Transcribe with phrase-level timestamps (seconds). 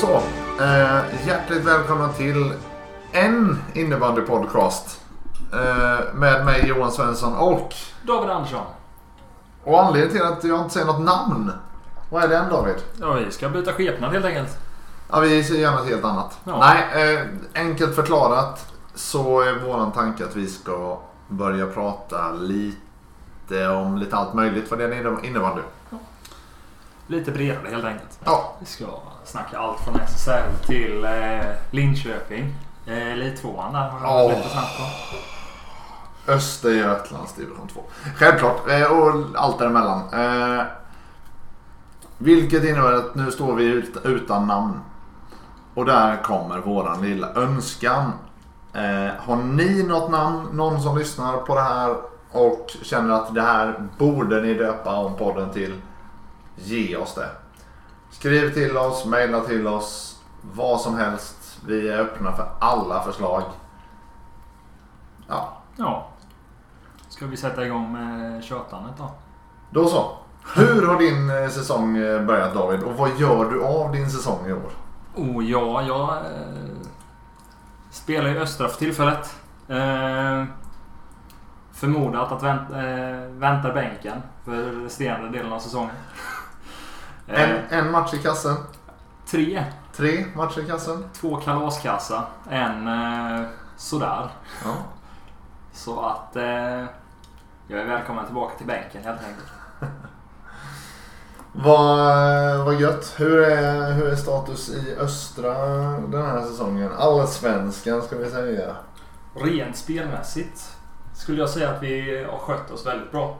[0.00, 0.22] Så.
[0.60, 2.52] Eh, hjärtligt välkomna till
[3.12, 5.00] en innebandypodcast.
[5.52, 7.74] Eh, med mig Johan Svensson och...
[8.06, 8.64] David Andersson.
[9.64, 11.52] Och anledningen till att jag inte säger något namn.
[12.10, 12.74] Vad är det än David?
[13.00, 14.58] Ja, vi ska byta skepnad helt enkelt.
[15.10, 16.38] Ja, vi ser gärna ett helt annat.
[16.44, 16.58] Ja.
[16.58, 17.20] Nej, eh,
[17.54, 24.34] enkelt förklarat så är våran tanke att vi ska börja prata lite om lite allt
[24.34, 25.62] möjligt vad det är innebandy.
[27.10, 28.18] Lite bredare helt enkelt.
[28.24, 28.84] Ja, Vi ska
[29.24, 32.54] snacka allt från SSL till eh, Linköping.
[32.86, 34.36] Eh, Elittvåan där har jag Åh.
[34.36, 34.78] lite snabbt
[36.26, 36.32] på.
[36.32, 37.80] Östergötlands division 2.
[38.16, 38.68] Självklart.
[38.68, 40.02] Eh, och allt däremellan.
[40.12, 40.64] Eh,
[42.18, 44.80] vilket innebär att nu står vi ut, utan namn.
[45.74, 48.12] Och där kommer våran lilla önskan.
[48.72, 51.96] Eh, har ni något namn, någon som lyssnar på det här
[52.32, 55.80] och känner att det här borde ni döpa om podden till.
[56.64, 57.28] Ge oss det.
[58.10, 60.20] Skriv till oss, mejla till oss,
[60.54, 61.58] vad som helst.
[61.66, 63.42] Vi är öppna för alla förslag.
[65.28, 66.08] Ja, Ja.
[67.08, 69.10] Ska vi sätta igång med tjötandet då?
[69.70, 70.16] Då så.
[70.56, 74.46] Hur har din eh, säsong eh, börjat David och vad gör du av din säsong
[74.46, 74.72] i år?
[75.16, 76.86] Oh ja, jag eh,
[77.90, 79.36] spelar i Östra för tillfället.
[79.68, 80.44] Eh,
[81.72, 85.94] förmodat att vänt, eh, vänta bänken för resterande delen av säsongen.
[87.30, 88.56] Eh, En, en match i kassen,
[89.26, 89.64] tre.
[89.96, 91.04] tre matcher i kassen.
[91.12, 92.26] Två kalaskassa.
[92.50, 94.28] En eh, sådär.
[94.64, 94.74] Ja.
[95.72, 96.84] Så att eh,
[97.68, 99.48] jag är välkommen tillbaka till bänken helt enkelt.
[101.52, 103.14] Vad, vad gött.
[103.16, 105.52] Hur är, hur är status i östra
[106.08, 106.90] den här säsongen?
[106.98, 108.76] Allsvenskan ska vi säga.
[109.34, 110.76] Rent spelmässigt
[111.14, 113.36] skulle jag säga att vi har skött oss väldigt bra.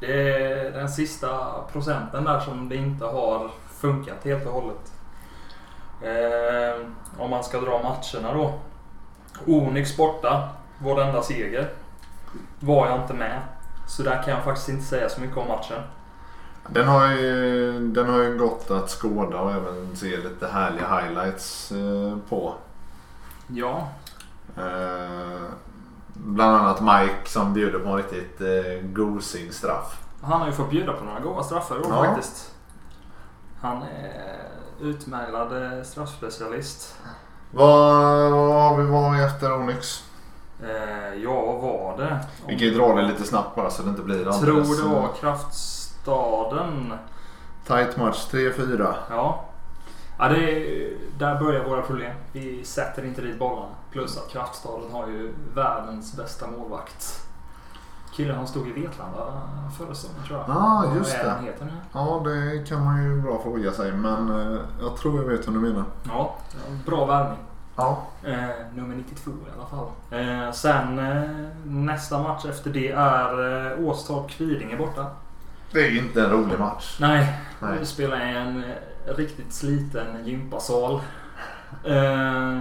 [0.00, 3.50] Det är den sista procenten där som det inte har
[3.80, 4.92] funkat helt och hållet.
[6.02, 6.86] Eh,
[7.18, 8.54] om man ska dra matcherna då.
[9.46, 11.68] Onyx borta, vår enda seger.
[12.60, 13.40] Var jag inte med.
[13.88, 15.82] Så där kan jag faktiskt inte säga så mycket om matchen.
[16.68, 21.72] Den har ju, den har ju gått att skåda och även se lite härliga highlights
[21.72, 22.54] eh, på.
[23.46, 23.88] Ja,
[24.56, 25.42] Eh,
[26.14, 30.00] bland annat Mike som bjuder på en riktigt eh, gosig straff.
[30.22, 32.04] Han har ju fått bjuda på några goda straffar Ja.
[32.04, 32.50] faktiskt.
[33.60, 34.48] Han är
[34.80, 36.94] utmärglad eh, straffspecialist.
[37.50, 40.04] Vad, vad har vi efter Onyx?
[40.62, 42.18] Eh, ja, vad var det?
[42.46, 44.40] Vi kan ju dra det lite snabbt bara så det inte blir alldeles...
[44.78, 46.92] Tror det var Kraftstaden.
[47.66, 48.94] Tight match, 3-4.
[49.10, 49.44] Ja.
[50.18, 50.64] Ja det,
[51.18, 52.12] där börjar våra problem.
[52.32, 53.68] Vi sätter inte dit bollarna.
[53.90, 57.20] Plus att Kraftstaden har ju världens bästa målvakt.
[58.16, 59.40] Killen som stod i Vetlanda
[59.78, 60.48] förra säsongen tror jag.
[60.48, 61.30] Ja, Vad just det.
[61.30, 61.70] han heter nu?
[61.92, 65.56] Ja, det kan man ju bra fråga sig men eh, jag tror jag vet vad
[65.56, 65.84] du menar.
[66.08, 66.34] Ja,
[66.86, 67.38] bra värvning.
[67.76, 68.02] Ja.
[68.24, 68.34] Eh,
[68.74, 69.88] nummer 92 i alla fall.
[70.20, 71.30] Eh, sen eh,
[71.64, 75.06] nästa match efter det är eh, Åstorp Kvidinge borta.
[75.72, 76.96] Det är inte en rolig match.
[77.00, 77.76] Nej, Nej.
[77.80, 78.70] vi spelar en eh,
[79.06, 81.00] riktigt sliten gympasal.
[81.84, 82.58] Eh,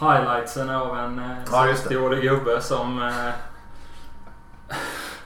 [0.00, 1.94] highlightsen av en eh, Ja, just det.
[1.94, 3.32] 60-årig gubbe som eh,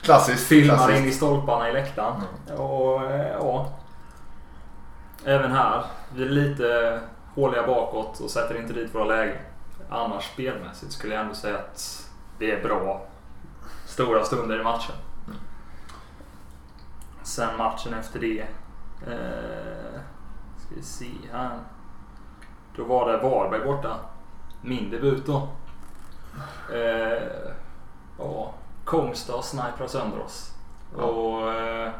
[0.01, 0.47] Klassiskt.
[0.47, 0.99] filmar klassiskt.
[0.99, 2.21] in i stolparna i läktaren.
[2.57, 3.73] Och eh, ja.
[5.25, 5.83] Även här.
[6.15, 6.99] Vi är lite
[7.35, 9.37] håliga bakåt och sätter inte dit våra lägen.
[9.89, 12.09] Annars spelmässigt skulle jag ändå säga att
[12.39, 13.05] det är bra
[13.85, 14.95] stora stunder i matchen.
[17.23, 18.45] Sen matchen efter det.
[19.01, 19.99] Eh,
[20.57, 21.59] ska vi se här.
[22.75, 23.95] Då var det Varberg borta.
[24.61, 25.47] Min debut då.
[26.73, 27.51] Eh,
[28.19, 28.53] ja,
[28.85, 30.51] Kongstar sniprar sönder oss.
[30.97, 31.03] Ja.
[31.03, 31.91] Och eh,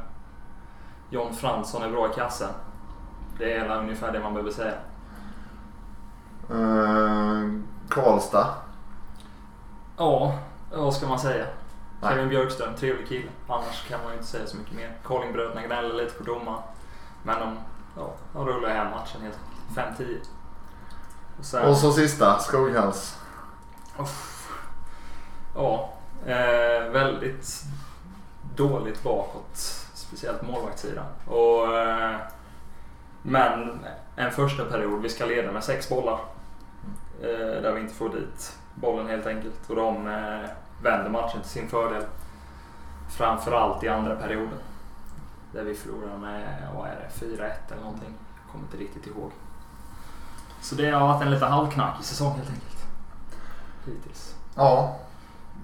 [1.10, 2.50] John Fransson är bra i kassen.
[3.38, 4.76] Det är väl ungefär det man behöver säga.
[6.50, 7.50] Eh,
[7.90, 8.48] Karlstad.
[9.98, 10.34] Ja,
[10.72, 11.46] vad ska man säga?
[12.02, 13.30] Kevin Björkström, trevlig kille.
[13.48, 14.98] Annars kan man ju inte säga så mycket mer.
[15.04, 16.62] Carlingbröderna gnäller lite på domaren.
[17.26, 17.58] Men de,
[17.98, 19.38] ja, de rullar hem matchen helt
[19.76, 20.00] enkelt.
[20.00, 20.18] 5-10.
[21.40, 23.20] Och sen, Och så sista, Skoghals.
[24.00, 24.32] Uff.
[25.56, 25.90] Ja,
[26.26, 27.64] eh, väldigt
[28.56, 29.58] dåligt bakåt.
[29.94, 31.06] Speciellt målvaktssidan.
[31.28, 32.16] Och, eh,
[33.22, 33.86] men
[34.16, 36.20] en första period, vi ska leda med sex bollar.
[37.22, 39.70] Eh, där vi inte får dit bollen helt enkelt.
[39.70, 40.50] Och de eh,
[40.84, 42.04] vänder matchen till sin fördel.
[43.18, 44.60] Framförallt i andra perioden.
[45.56, 48.14] Där vi förlorar med, vad är det, 4-1 eller någonting.
[48.44, 49.32] Jag kommer inte riktigt ihåg.
[50.62, 52.86] Så det har varit en lite halvknackig säsong helt enkelt.
[53.86, 54.36] Hittills.
[54.56, 54.96] Ja.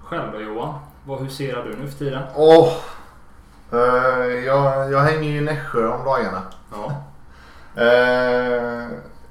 [0.03, 0.79] Själv då Johan?
[1.05, 2.23] Vad huserar du nu för tiden?
[2.35, 2.73] Åh.
[3.71, 6.41] Eh, jag, jag hänger ju i Nässjö om dagarna.
[6.71, 6.91] Ja.
[7.75, 8.87] Eh,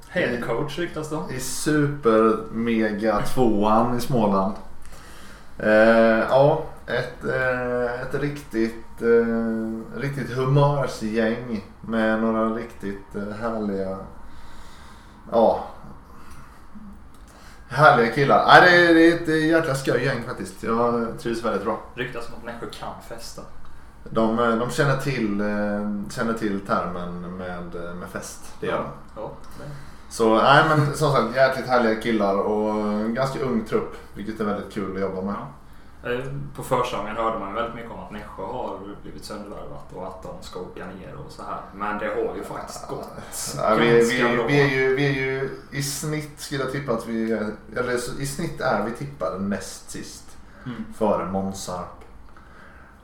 [0.09, 1.31] Head coach ryktas om.
[1.31, 4.55] I super mega tvåan i Småland.
[5.59, 5.69] Eh,
[6.29, 13.97] ja, ett, eh, ett riktigt, eh, riktigt humörsgäng med några riktigt eh, härliga,
[15.31, 15.63] ja,
[17.69, 18.45] härliga killar.
[18.47, 20.63] Nej, det, är, det är ett jäkla skoj gäng faktiskt.
[20.63, 21.81] Jag trivs väldigt bra.
[21.95, 23.41] Ryktas om att Nässjö kan festa.
[24.09, 25.37] De, de känner, till,
[26.11, 28.55] känner till termen med, med fest.
[28.59, 29.21] Det gör de.
[29.21, 29.63] Ja, det.
[30.09, 33.95] Så nej men som sagt jäkligt härliga killar och en ganska ung trupp.
[34.13, 35.35] Vilket är väldigt kul att jobba med.
[35.35, 35.41] Eh,
[36.55, 40.29] På försäsongen hörde man väldigt mycket om att Nässjö har blivit söndervärvat och att de
[40.41, 41.57] ska åka ner och så här.
[41.73, 43.07] Men det har ju faktiskt gått
[43.57, 44.45] Ja, vi, vi, bra.
[44.47, 48.21] vi, är ju, vi är ju i snitt skulle jag tippa att vi är, eller
[48.21, 50.37] i snitt är vi tippade näst sist.
[50.65, 50.85] Mm.
[50.97, 52.03] Före Månsarp.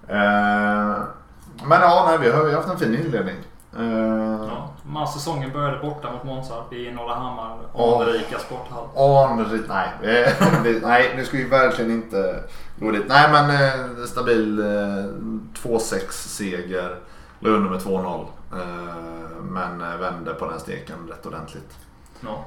[0.08, 0.98] Eh,
[1.66, 3.36] men ja, nej, vi har ju haft en fin inledning.
[3.78, 8.02] Eh, Ja, men säsongen började borta mot Månsarp i Norrahammar, Åh.
[8.02, 8.88] anrika sporthall.
[9.30, 9.88] Anrikt, nej.
[10.24, 10.34] eh,
[10.82, 12.44] nej, nu ska vi verkligen inte
[12.80, 13.04] gå dit.
[13.08, 14.66] Nej men eh, stabil eh,
[15.64, 16.96] 2-6 seger.
[17.40, 18.26] Låg under med 2-0.
[18.54, 18.60] Eh,
[19.42, 21.78] men eh, vände på den steken rätt ordentligt.
[22.22, 22.46] Ja.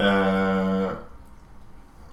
[0.00, 0.90] Eh,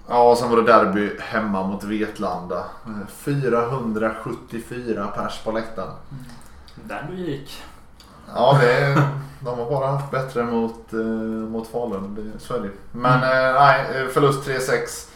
[0.08, 2.64] ja, och sen var det derby hemma mot Vetlanda.
[2.86, 5.92] Eh, 474 pers på läktaren.
[6.74, 7.62] Där du gick.
[8.34, 9.02] Ja, det,
[9.40, 10.98] de har bara haft bättre mot, eh,
[11.50, 12.32] mot Falun.
[12.38, 12.70] Så är det.
[12.92, 15.08] Men eh, nej, eh, förlust 3-6.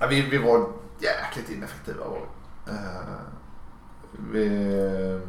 [0.00, 0.66] Ja, vi, vi var
[0.98, 2.04] jäkligt ineffektiva.
[2.04, 2.18] Var
[2.66, 2.72] vi.
[2.72, 2.78] Eh,
[4.30, 5.20] vi,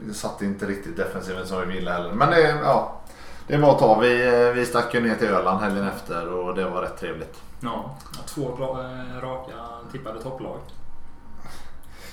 [0.00, 2.12] vi satt inte riktigt defensiven som vi ville heller.
[2.12, 3.00] Men det, ja,
[3.46, 4.00] det var att ta.
[4.00, 7.40] Vi, eh, vi stack ju ner till Öland helgen efter och det var rätt trevligt.
[7.60, 7.96] Ja,
[8.26, 9.52] två eh, raka
[9.92, 10.58] tippade topplag.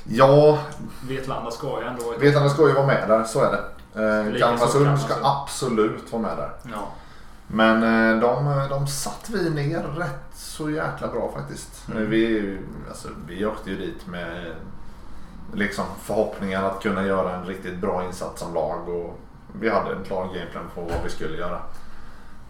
[0.03, 0.59] Ja,
[1.07, 2.13] Vetlanda ska ju ändå...
[2.19, 3.63] Vetlanda ska ju vara med där, så är det.
[4.01, 5.21] Eh, Kalmarsund ska Kalmarsund.
[5.23, 6.51] absolut vara med där.
[6.63, 6.87] Ja.
[7.47, 11.87] Men eh, de, de satt vi ner rätt så jäkla bra faktiskt.
[11.91, 12.09] Mm.
[12.09, 12.57] Vi,
[12.87, 14.55] alltså, vi åkte ju dit med
[15.53, 18.89] liksom, förhoppningen att kunna göra en riktigt bra insats som lag.
[18.89, 19.19] Och
[19.59, 21.59] vi hade en klar gameplan på vad vi skulle göra.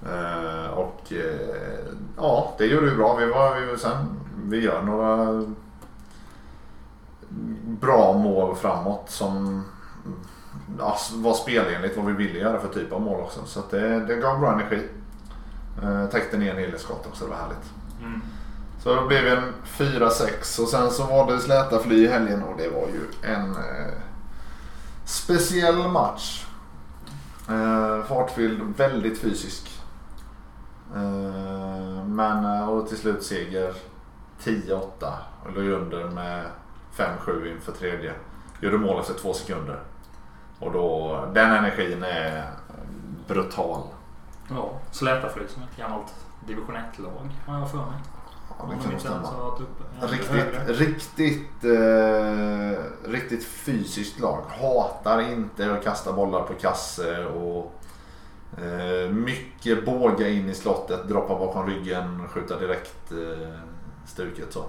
[0.05, 3.15] Eh, och eh, ja, det gjorde vi bra.
[3.15, 5.43] Vi, var, vi, sen, vi gör några
[7.65, 9.63] bra mål framåt som
[10.79, 13.45] ja, var spelenligt vad vi ville göra för typ av mål också.
[13.45, 14.81] Så det, det gav bra energi.
[15.83, 17.71] Eh, täckte ner en hel del skott också, det var härligt.
[18.01, 18.21] Mm.
[18.83, 22.43] Så då blev det en 4-6 och sen så var det släta fly i helgen
[22.43, 23.93] och det var ju en eh,
[25.05, 26.45] speciell match.
[27.49, 29.81] Eh, fartfylld, väldigt fysisk.
[30.95, 33.73] Eh, men eh, och till slut seger
[34.43, 34.81] 10-8
[35.45, 36.45] och låg under med
[36.97, 38.13] 5-7 inför tredje.
[38.61, 39.79] Gjorde mål efter två sekunder.
[40.59, 42.49] Och då, den energin är
[43.27, 43.81] brutal.
[44.49, 46.13] Ja, Slätaflyg som ett gammalt
[46.47, 47.99] division 1-lag har jag för mig.
[48.59, 49.31] Ja, det de kan nog stämma.
[50.01, 54.43] Riktigt, riktigt, eh, riktigt fysiskt lag.
[54.61, 57.73] Hatar inte att kasta bollar på kasse och
[58.57, 63.59] eh, mycket båga in i slottet, droppa bakom ryggen, skjuta direkt eh,
[64.05, 64.65] stuket så.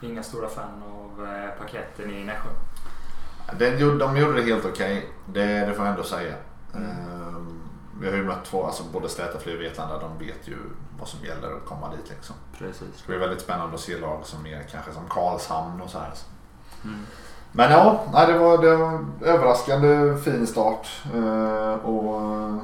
[0.00, 2.48] Inga stora fan av eh, paketten i Nässjö.
[3.58, 6.34] Den, gjorde- de gjorde det helt okej, det, det får jag ändå säga.
[6.74, 6.86] Mm.
[6.90, 7.34] Eh,
[8.00, 10.56] vi har ju mött två, alltså både Slätaflyg och Vetlanda, de vet ju
[10.98, 12.36] vad som gäller att komma dit liksom.
[12.58, 12.80] Precis.
[12.92, 15.98] Det ska bli väldigt spännande att se lag som är kanske som Karlshamn och så
[15.98, 16.12] här.
[16.84, 16.98] Mm.
[17.52, 21.02] Men ja, nej, det, var, det var överraskande fin start.
[21.14, 22.56] Eh, och eh,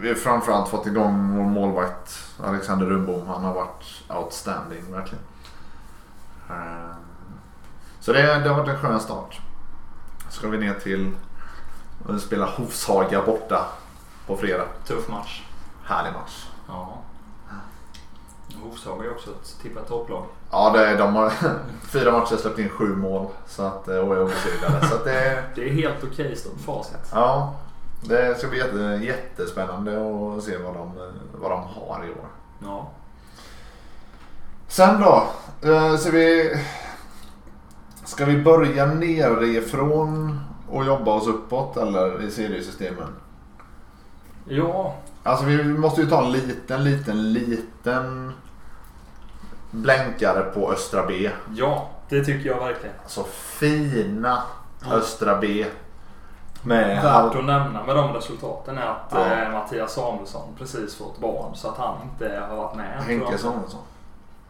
[0.00, 3.26] vi har framförallt fått igång vår målvakt Alexander Rundbom.
[3.26, 5.24] Han har varit outstanding verkligen.
[6.50, 6.96] Eh,
[8.00, 9.40] så det, det har varit en skön start.
[10.30, 11.10] Ska vi ner till
[12.08, 13.66] och spela Hovshaga borta
[14.26, 14.64] på fredag.
[14.86, 15.42] Tuff match.
[15.84, 16.46] Härlig match.
[16.68, 16.98] Ja.
[18.62, 20.24] Hovshaga är också ett tippat topplag.
[20.50, 21.32] Ja, det, de har
[21.88, 24.86] fyra matcher släppt in sju mål så att, eh, och är obesegrade.
[24.88, 27.10] Så att det, Det är helt okej stort facit.
[27.12, 27.54] Ja,
[28.02, 29.92] det ska bli jätte, jättespännande
[30.36, 30.92] att se vad de,
[31.40, 32.26] vad de har i år.
[32.62, 32.90] Ja.
[34.68, 35.28] Sen då?
[35.70, 36.56] eh, Så vi,
[38.06, 43.08] ska vi börja nerifrån och jobba oss uppåt eller i seriesystemen?
[44.44, 48.32] Ja, Alltså vi måste ju ta en liten, liten, liten
[49.70, 51.30] blänkare på Östra B.
[51.54, 52.94] ja, det tycker jag verkligen.
[53.02, 54.42] Alltså fina
[54.92, 55.66] Östra B.
[56.62, 59.26] Med Värt att nämna med de resultaten är att Ja.
[59.42, 63.02] eh, Mattias Samuelsson precis fått barn så att han inte har varit med.
[63.02, 63.38] Henke.
[63.38, 63.80] Samuelsson.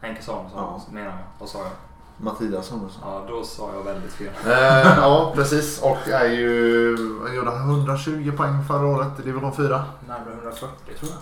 [0.00, 0.80] Henke Samuelsson Ja.
[0.92, 1.18] menar jag.
[1.38, 1.70] Vad sa jag?
[2.18, 3.02] Mattias Samuelsson.
[3.04, 4.30] Ja, då sa jag väldigt fel.
[4.46, 5.82] Eh, ja, precis.
[5.82, 6.96] Och är ju...
[7.26, 9.85] Han gjorde 120 poäng förra året i division 4.
[10.08, 10.68] Närmare 140
[10.99, 11.18] tror jag.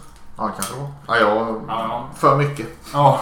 [0.46, 0.90] Ja, kanske det var.
[1.06, 1.62] Ja, jag...
[1.68, 2.08] Ja.
[2.16, 2.66] För mycket.
[2.92, 3.20] Ja.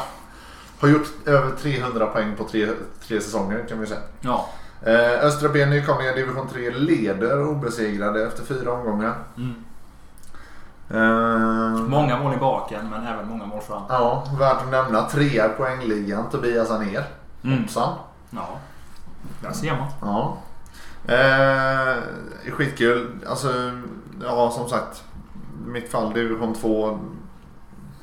[0.81, 2.69] Har gjort över 300 poäng på tre,
[3.09, 4.01] tre säsonger kan vi säga.
[4.21, 4.49] Ja.
[4.83, 9.15] Eh, Östra Ben nykomlingar division 3 leder obesegrade efter fyra omgångar.
[9.37, 9.55] Mm.
[10.91, 13.83] Eh, Många mål i baken men även många mål fram.
[13.89, 15.09] Ja, värt att nämna.
[15.09, 17.05] Trea poängligan, Tobias Anér.
[17.45, 17.59] Mm.
[17.63, 17.95] Hoppsan.
[18.31, 18.49] Ja.
[19.43, 19.89] Där ser man.
[20.01, 20.37] Ja.
[21.15, 22.03] Eh,
[22.53, 23.11] skitkul.
[23.29, 23.53] Alltså,
[24.23, 25.05] ja som sagt.
[25.67, 26.99] Mitt fall division 2.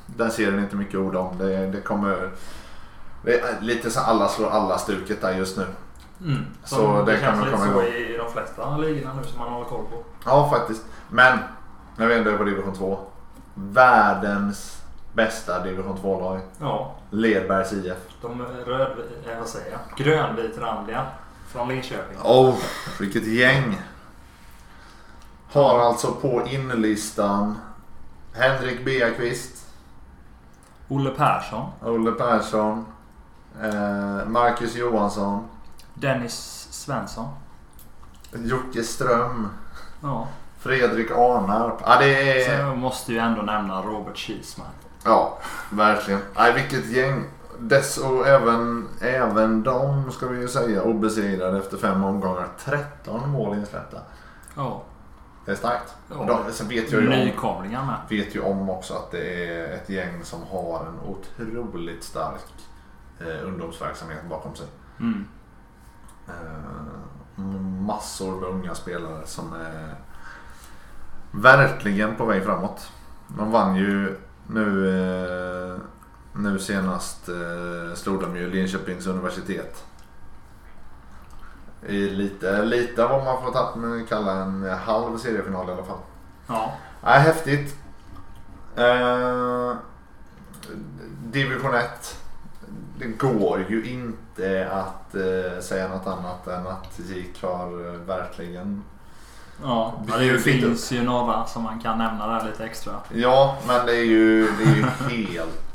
[0.05, 1.37] Där ser den inte mycket ord om.
[1.37, 2.31] Det, det kommer...
[3.23, 5.65] Det är lite så alla slår alla stuket där just nu.
[6.21, 6.45] Mm.
[6.63, 7.83] Så Så det det, kan lite komma så igång.
[7.83, 10.03] i de flesta ligorna nu som man håller koll på.
[10.25, 10.85] Ja, faktiskt.
[11.09, 11.37] Men,
[11.97, 12.99] när vi ändå är på division 2.
[13.53, 14.78] Världens
[15.13, 16.39] bästa division 2-lag.
[16.59, 16.95] Ja.
[17.09, 17.97] Ledbergs IF.
[18.21, 18.91] De röd...
[19.31, 20.05] Eh, vad säger jag?
[20.05, 21.05] Grönvitrandiga
[21.47, 22.17] från Linköping.
[22.23, 22.55] Oh,
[22.99, 23.81] vilket gäng.
[25.51, 27.57] Har alltså på inlistan
[28.33, 29.65] Henrik Beakvist,
[30.87, 31.71] Olle Persson.
[31.81, 32.85] Olle Persson,
[33.61, 35.47] eh, Marcus Johansson,
[35.93, 37.27] Dennis Svensson.
[38.33, 39.49] Jocke Ström,
[40.01, 40.27] Ja.
[40.59, 41.81] Fredrik Arnarp.
[41.85, 42.59] Ja, det Sen är...
[42.59, 44.67] jag måste ju ändå nämna Robert Kiesman.
[45.03, 45.37] Ja,
[45.69, 46.21] verkligen.
[46.35, 47.23] Nej, vilket gäng.
[47.59, 52.47] Dess och även, även de ska vi ju säga obesegrade efter fem omgångar.
[52.59, 53.97] 13 mål insläppta.
[54.55, 54.83] Ja.
[55.45, 55.95] Det är starkt.
[56.09, 56.15] Ja.
[56.45, 57.95] De, sen vet jag ju om, Nykomlingar med.
[58.09, 62.45] vet ju om också att det är ett gäng som har en otroligt stark
[63.19, 64.67] eh, ungdomsverksamhet bakom sig.
[64.99, 65.27] Mm.
[66.27, 67.43] Eh,
[67.85, 69.95] massor med unga spelare som är
[71.31, 72.91] verkligen på väg framåt.
[73.27, 74.17] De vann ju
[74.49, 75.77] nu, eh,
[76.33, 79.85] nu senast eh, slog de ju Linköpings universitet.
[81.87, 85.99] I lite, lite vad man får ta, men kalla en halv seriefinal i alla fall.
[86.47, 86.73] Ja.
[87.03, 87.75] Nej, häftigt.
[88.75, 89.75] Eh,
[91.23, 92.17] division 1.
[92.99, 98.83] Det går ju inte att eh, säga något annat än att GIK har eh, verkligen...
[99.63, 102.93] Ja, Det det finns ju några som man kan nämna där lite extra.
[103.13, 105.65] Ja, men det är ju, det är ju helt...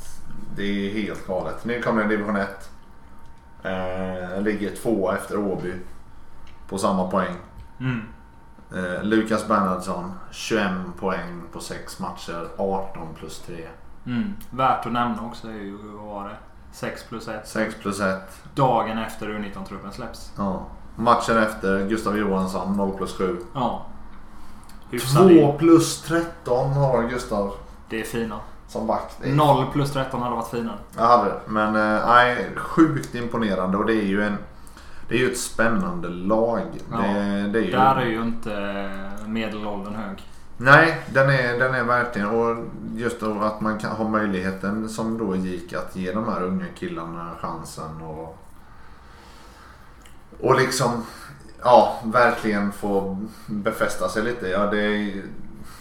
[0.57, 1.65] Det är helt galet.
[1.65, 2.71] Nu kommer division 1.
[3.63, 5.73] Eh, ligger två efter Åby.
[6.69, 7.35] På samma poäng.
[7.81, 8.01] Mm.
[8.75, 12.49] Eh, Lukas Bernhardsson 21 poäng på 6 matcher.
[12.59, 13.69] 18 plus 3.
[14.07, 14.35] Mm.
[14.51, 16.37] Värt att nämna också är ju, vad var det?
[16.73, 17.49] 6 plus 1.
[17.49, 18.45] 6 plus 1.
[18.55, 20.33] Dagen efter U19-truppen släpps.
[20.37, 20.67] Ja.
[20.97, 23.37] Matchen efter Gustav Johansson 0 plus 7.
[23.55, 23.87] Ja.
[24.91, 25.59] Hyfsad 2 in.
[25.59, 27.53] plus 13 har Gustav
[27.89, 28.37] Det är fina.
[28.69, 29.13] som back.
[29.23, 30.77] Det är- 0 plus 13 hade varit finare.
[30.97, 31.41] Jag hade det.
[31.47, 34.37] Men eh, nej, sjukt imponerande och det är ju en
[35.09, 36.63] det är ju ett spännande lag.
[36.93, 36.99] Ja.
[36.99, 37.13] Det,
[37.53, 38.91] det är ju, Där är ju inte
[39.27, 40.23] medelåldern hög.
[40.57, 42.29] Nej, den är, den är verkligen.
[42.29, 42.57] Och
[42.95, 47.31] just att man kan ha möjligheten som då gick att ge de här unga killarna
[47.41, 48.03] chansen.
[48.03, 48.39] Och,
[50.41, 51.07] och liksom
[51.63, 54.49] ja, verkligen få befästa sig lite.
[54.49, 55.23] Ja, det är,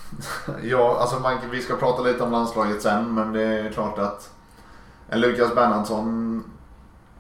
[0.64, 4.30] ja, alltså man, vi ska prata lite om landslaget sen men det är klart att
[5.10, 6.44] en Lukas Bernhardsson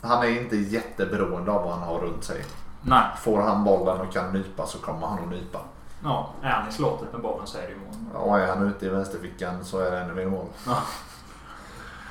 [0.02, 2.46] han är inte jätteberoende av vad han har runt sig.
[2.82, 3.04] Nej.
[3.22, 5.60] Får han bollen och kan nypa så kommer han att nypa.
[6.04, 8.24] Ja, är han i slottet med bollen så är det ju mål.
[8.24, 10.46] Och är han ute i vänsterfickan så är det ännu mer mål.
[10.66, 10.78] Ja.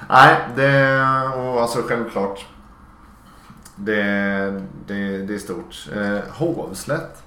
[0.09, 1.03] Nej, det
[1.37, 2.47] och alltså självklart.
[3.77, 5.89] Det, det, det är stort.
[5.95, 7.23] Eh, Hovslätt.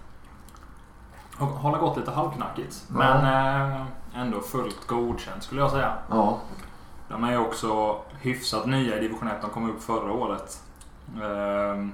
[1.38, 2.84] Har har gått lite halvknackigt.
[2.88, 2.94] Ja.
[2.98, 3.25] Men
[3.72, 3.86] eh,
[4.16, 5.94] ändå fullt godkänt skulle jag säga.
[6.10, 6.40] Ja,
[7.10, 9.34] De är ju också hyfsat nya i division 1.
[9.42, 10.62] De kom upp förra året.
[11.24, 11.92] Ehm,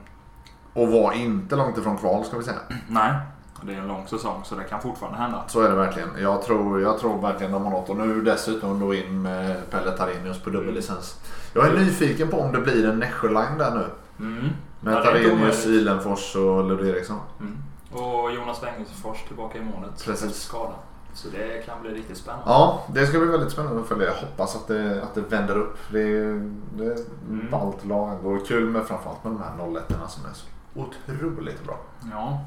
[0.74, 2.60] och var inte långt ifrån kval ska vi säga.
[2.88, 3.13] nej,
[3.62, 5.43] det är en lång säsong så det kan fortfarande hända.
[5.48, 6.10] Så är det verkligen.
[6.17, 7.89] Jag tror, jag tror verkligen de har något.
[7.89, 11.20] Och nu dessutom då in med Pelle Tarinius på dubbellicens.
[11.53, 13.86] Jag är nyfiken på om det blir en Nässjö-line där nu.
[14.22, 14.50] Mm.
[14.80, 15.48] Med Ja.
[15.66, 17.20] Ilenfors och Lund Eriksson.
[17.40, 17.58] Mm.
[17.92, 20.06] Och Jonas Wengersfors tillbaka i målet.
[20.06, 20.25] Precis.
[20.25, 20.74] efter skada.
[21.13, 22.46] Så det kan bli riktigt spännande.
[22.48, 24.06] Ja, det ska bli väldigt spännande att följa.
[24.08, 25.78] Jag hoppas att det, att det vänder upp.
[25.92, 27.50] Det är, det är ett Mm.
[27.51, 31.78] ballt lag och kul med framförallt med de här 01 som är så otroligt bra.
[32.12, 32.40] Ja.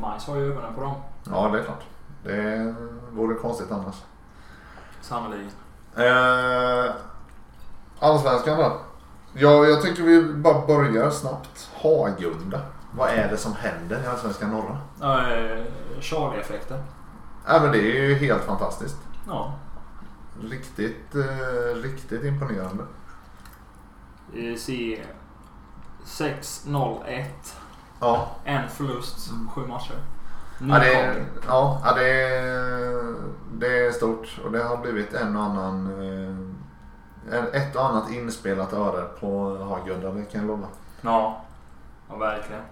[0.00, 0.94] Majs har ju ögonen på dem.
[1.30, 1.82] Ja, det är klart.
[2.24, 2.74] Det
[3.12, 4.02] vore konstigt annars.
[5.00, 5.50] Sannerligen.
[5.96, 6.92] Eh,
[8.00, 8.76] Allsvenskan då?
[9.38, 11.70] Ja, jag tycker vi bara börjar snabbt.
[11.74, 12.60] Hagunda.
[12.92, 14.78] Vad är det som händer i Allsvenskan norra?
[15.02, 15.64] Uh,
[16.00, 16.78] Charlie-effekten.
[17.46, 18.96] Ja, men det är ju helt fantastiskt.
[19.26, 19.52] Ja.
[20.42, 22.84] Riktigt, eh, riktigt imponerande.
[24.32, 25.04] Vi ser
[26.04, 27.24] 6-0-1.
[28.00, 28.28] Ja.
[28.44, 29.96] En förlust, sju matcher.
[30.60, 33.14] Ja, det, är, ja, det, är,
[33.52, 36.55] det är stort och det har blivit en och annan eh,
[37.52, 40.66] ett och annat inspelat öre på Hagunda, det kan jag lova.
[41.00, 41.44] Ja,
[42.08, 42.62] ja verkligen.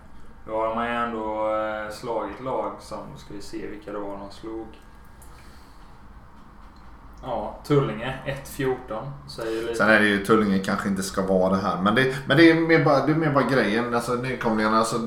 [0.46, 4.18] Då har man ju ändå eh, slagit lag som, ska vi se vilka det var
[4.18, 4.66] de slog.
[7.22, 8.76] Ja, Tullinge 1-14
[9.28, 9.74] säger lite.
[9.74, 11.82] Sen är det ju Tullinge kanske inte ska vara det här.
[11.82, 13.94] Men det, men det, är, mer bara, det är mer bara grejen.
[13.94, 14.78] Alltså nykomlingarna.
[14.78, 14.98] Alltså,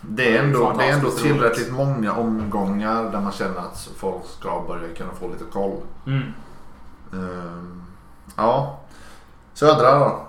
[0.00, 3.88] det, är Det är ändå, det är ändå tillräckligt många omgångar där man känner att
[3.96, 5.80] folk ska börja kunna få lite koll.
[6.06, 6.22] Mm.
[7.12, 7.81] Ehm,
[8.36, 8.78] ja.
[9.54, 10.26] Södra då?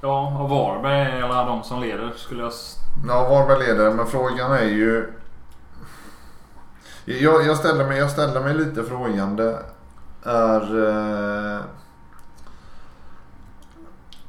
[0.00, 2.52] Ja, och Varberg är alla de som leder skulle jag...
[3.08, 3.90] Ja, Varberg leder.
[3.90, 5.12] Men frågan är ju...
[7.04, 9.58] Jag, jag, ställer mig, jag ställer mig lite frågande.
[10.22, 10.88] Är...
[10.88, 11.60] Eh,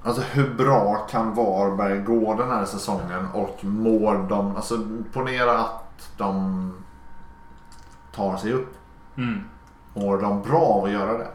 [0.04, 4.56] alltså hur bra kan Varberg gå den här säsongen och mår de...
[4.56, 4.76] Alltså
[5.14, 6.74] ponera att de
[8.16, 8.74] tar sig upp.
[9.18, 9.44] Mm.
[9.94, 11.28] Mår de bra av att göra det?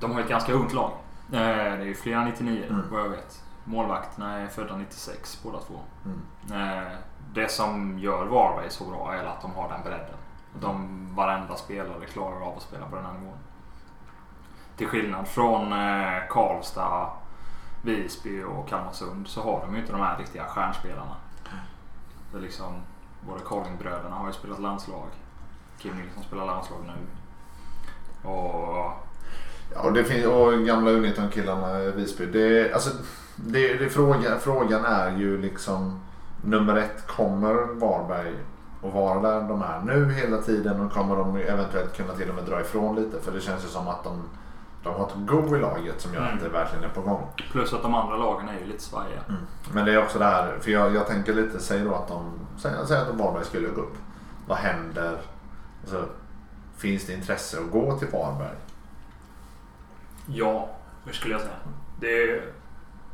[0.00, 0.90] De har ett ganska ungt lag.
[1.32, 2.82] Eh, Det är ju flera 99 Mm.
[2.90, 3.42] vad jag vet.
[3.64, 5.74] Målvakterna är födda 96 båda två.
[6.04, 6.78] Mm.
[6.78, 6.92] Eh,
[7.34, 10.16] Det som gör Varberg så bra är att de har den bredden.
[10.60, 13.38] De, varenda spelare klarar av att spela på den här nivån.
[14.76, 17.10] Till skillnad från eh, Karlstad,
[17.82, 21.16] Visby och Kalmarsund så har de ju inte de här riktiga stjärnspelarna.
[22.32, 22.72] Det är liksom,
[23.26, 25.06] både Carlingbröderna har ju spelat landslag.
[25.78, 27.06] Kim Nilsson spelar landslag nu.
[28.28, 28.92] Och
[29.74, 32.26] Ja, och, det finns, och gamla Uniton-killarna i Visby.
[32.26, 32.90] Det, alltså,
[33.36, 36.00] det, det, frågan, frågan är ju liksom
[36.44, 37.06] nummer ett.
[37.06, 38.32] Kommer Varberg
[38.82, 42.34] att vara där de är nu hela tiden och kommer de eventuellt kunna till och
[42.34, 43.20] med dra ifrån lite?
[43.20, 44.22] För det känns ju som att de,
[44.82, 46.34] de har ett go i laget som gör Mm.
[46.34, 47.26] att det verkligen är på gång.
[47.52, 49.20] plus att de andra lagen är ju lite svajiga.
[49.72, 52.32] Men det är också det här, för jag, jag tänker lite, säg då att de,
[52.58, 53.94] säg, säg att Varberg skulle gå upp.
[54.48, 55.18] Vad händer?
[55.82, 56.04] Alltså,
[56.76, 58.56] finns det intresse att gå till Varberg?
[60.26, 60.68] Ja,
[61.04, 61.52] hur skulle jag säga?
[62.00, 62.42] Det,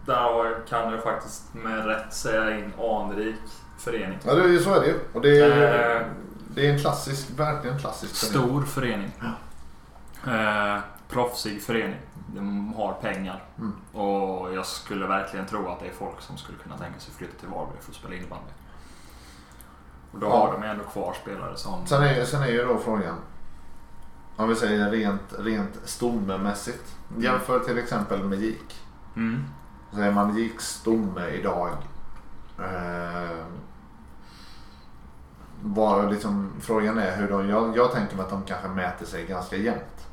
[0.06, 3.36] där kan jag faktiskt med rätt säga in anrik
[3.78, 4.18] förening.
[4.24, 4.94] Ja, det, är- så är det ju.
[5.12, 6.06] Och det är, Eh.
[6.54, 8.48] det är en klassisk, verkligen klassisk förening.
[8.50, 9.12] Stor förening.
[10.26, 11.96] Eh, proffsig förening.
[12.34, 13.42] De har pengar.
[13.58, 13.72] Mm.
[14.04, 17.38] Och jag skulle verkligen tro att det är folk som skulle kunna tänka sig flytta
[17.40, 18.50] till Varberg för att spela innebandy.
[20.12, 20.30] Och då Ja.
[20.38, 21.86] har de ändå kvar spelare som...
[21.86, 23.16] Sen är, sen är ju då frågan.
[24.40, 26.96] Om vi säger rent, rent stommemässigt.
[27.18, 28.80] Jämför till exempel med GIK.
[29.16, 29.44] Mm.
[29.92, 31.70] Säger man GIKs stomme idag.
[32.58, 33.44] Eh,
[35.62, 39.26] var liksom, frågan är hur de, jag, jag tänker mig att de kanske mäter sig
[39.26, 40.08] ganska jämnt.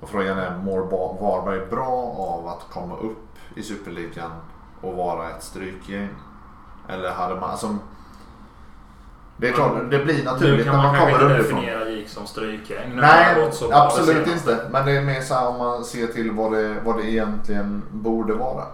[0.00, 0.80] Och frågan är, mår
[1.20, 4.32] Varberg bra av att komma upp i Superligan
[4.80, 6.08] och vara ett strykgäng?
[6.88, 7.76] Eller hade man, alltså,
[9.42, 11.60] det är klart, det blir naturligt kan när man man kommer underifrån.
[11.60, 12.90] definiera som strykgäng.
[12.94, 14.68] Nu har det Nej, gått så bra det absolut inte.
[14.70, 17.82] Men det är mer så här om man ser till vad det, vad det egentligen
[17.90, 18.64] borde vara.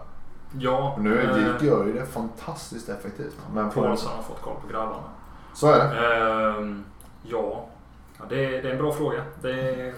[0.59, 3.37] Ja, nu är eh, GIK gör ju det fantastiskt effektivt.
[3.55, 5.03] Men Paulsson har fått koll på grabbarna.
[5.55, 6.17] så är det.
[6.17, 6.85] Ehm,
[7.23, 7.67] ja,
[8.19, 9.23] ja det, är, det är en bra fråga.
[9.43, 9.95] Det är,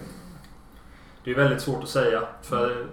[1.23, 2.21] det är väldigt svårt att säga.
[2.41, 2.85] För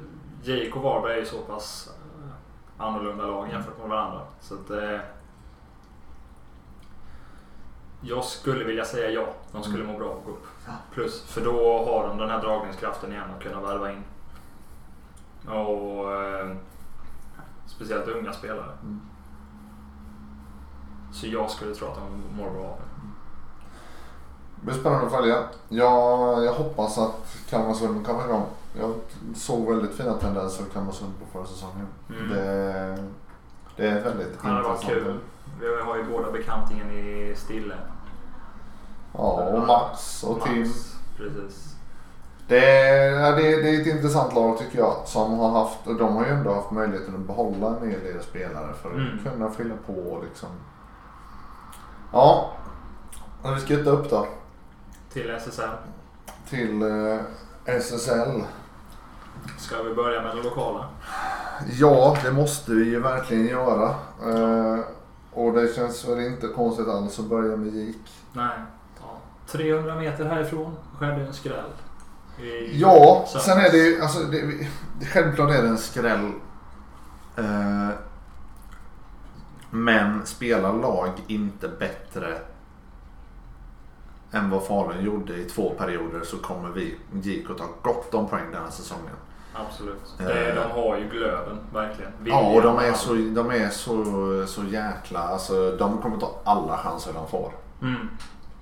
[0.42, 4.20] JK och Varberg är ju så pass eh, annorlunda lag jämfört med varandra.
[4.40, 4.98] Så att, eh,
[8.00, 9.26] jag skulle vilja säga ja.
[9.52, 10.46] De skulle må bra av att gå upp.
[10.92, 14.04] Plus, för då har de den här dragningskraften igen att kunna värva in.
[15.46, 16.56] Och eh,
[17.66, 18.72] speciellt unga spelare.
[18.82, 19.00] Mm.
[21.12, 22.84] Så jag skulle tro att de mår bra av det.
[24.60, 25.44] Det blir spännande att följa.
[25.68, 28.46] Jag, jag hoppas att Kalmarsund kommer igång.
[28.78, 28.94] Jag
[29.34, 31.86] såg väldigt fina tendenser av Kalmarsund på förra säsongen.
[32.08, 32.28] Mm.
[32.28, 33.04] Det,
[33.78, 35.18] det är väldigt Det hade varit kul.
[35.60, 37.74] Vi har ju båda bekantingen i Stille.
[39.12, 40.58] Ja, och Max och Tim.
[40.62, 41.74] Max, Precis.
[42.48, 44.94] Det är, ja, det, är, det är ett intressant lag tycker jag.
[45.04, 48.22] Som har haft, och de har ju ändå haft möjligheten att behålla en hel del
[48.22, 49.18] spelare för att Mm.
[49.24, 50.48] kunna fylla på liksom.
[52.12, 52.50] Ja,
[53.42, 54.26] och vi ska upp då
[55.12, 55.62] Till SSL.
[56.48, 57.18] till eh,
[57.64, 58.42] SSL.
[59.58, 60.84] Ska vi börja med det lokala?
[61.78, 63.88] Ja, det måste vi ju verkligen göra.
[64.26, 64.78] Eh,
[65.32, 67.96] och det känns väl inte konstigt alls att börja med GIK.
[68.32, 68.58] Nej.
[69.00, 69.18] Ja.
[69.46, 71.70] 300 meter härifrån skedde en skräll.
[72.40, 73.44] I Ja, söndags.
[73.44, 74.66] sen är det ju, alltså, det,
[75.06, 76.32] självklart är det en skräll.
[77.36, 77.88] Eh,
[79.70, 82.38] men spelar lag inte bättre
[84.32, 88.28] än vad Falun gjorde i två perioder så kommer vi GIK att ta gott om
[88.28, 89.14] poäng den här säsongen.
[89.66, 90.14] Absolut.
[90.18, 92.10] Det, de har ju glöden, verkligen.
[92.24, 92.96] Ja, och de är, Viljan.
[92.96, 94.04] så, de är så,
[94.46, 95.18] så jäkla...
[95.20, 97.52] Alltså, de kommer ta alla chanser de får.
[97.82, 98.08] Mm.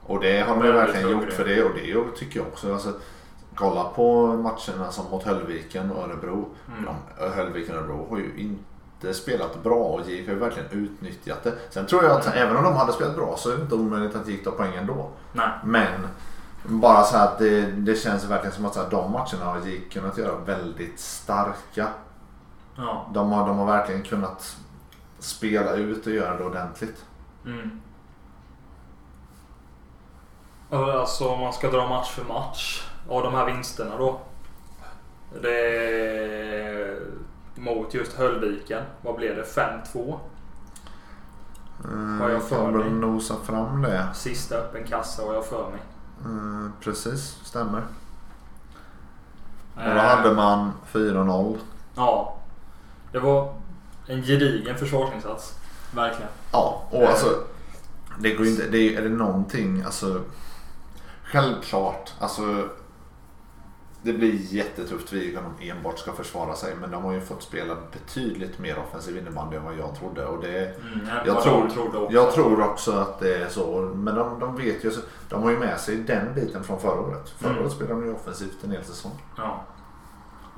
[0.07, 2.73] Och det har de ju verkligen gjort för det och det tycker jag också.
[2.73, 2.93] Alltså,
[3.55, 6.49] kolla på matcherna som mot Höllviken och Örebro.
[6.69, 6.85] Mm.
[7.19, 11.45] De, Höllviken och Örebro har ju inte spelat bra och GIK har ju verkligen utnyttjat
[11.45, 11.53] det.
[11.71, 12.39] Sen tror jag att Mm.
[12.39, 14.75] även om de hade spelat bra så är det inte omöjligt att GIK tar poäng
[14.75, 15.09] ändå.
[15.33, 15.49] Nej.
[15.65, 16.09] Men
[16.69, 19.61] bara så här att det, det känns verkligen som att så här, de matcherna har
[19.67, 21.89] GIK kunnat göra väldigt starka.
[22.77, 23.11] Ja.
[23.15, 24.57] De har, de har verkligen kunnat
[25.19, 27.05] spela ut och göra det ordentligt.
[27.47, 27.81] Mm.
[30.71, 34.21] Alltså om man ska dra match för match av de här vinsterna då.
[35.43, 35.77] Det
[36.69, 37.01] är
[37.55, 38.83] mot just Höllviken.
[39.03, 39.43] Vad blev det?
[39.43, 40.19] 5-2.
[42.21, 42.91] Har jag för mig.
[42.91, 44.09] nosa fram det.
[44.15, 45.81] Sista öppen kassa har jag för mig.
[46.25, 47.83] Mm, precis, stämmer.
[49.75, 51.59] Och då Eh, hade man 4-0.
[51.95, 52.37] Ja.
[53.13, 53.55] Det var
[54.07, 55.55] en gedigen försvarsinsats.
[55.95, 56.31] Verkligen.
[56.53, 57.09] Ja, och Eh.
[57.11, 57.43] alltså.
[58.19, 60.21] Det går inte, det är, är det någonting, alltså.
[61.23, 62.69] Självklart, alltså.
[64.03, 66.75] Det blir jättetufft för IFK om de enbart ska försvara sig.
[66.81, 70.27] Men de har ju fått spela betydligt mer offensiv innebandy än vad jag trodde.
[70.27, 72.09] Och det, Mm, Jag tror- också.
[72.11, 73.81] jag tror också att det är så.
[73.95, 74.93] Men de, de vet ju,
[75.29, 77.29] de har ju med sig den biten från förra året.
[77.31, 77.63] Förra Mm.
[77.63, 79.13] året spelade de ju offensivt en hel säsong.
[79.37, 79.65] Ja.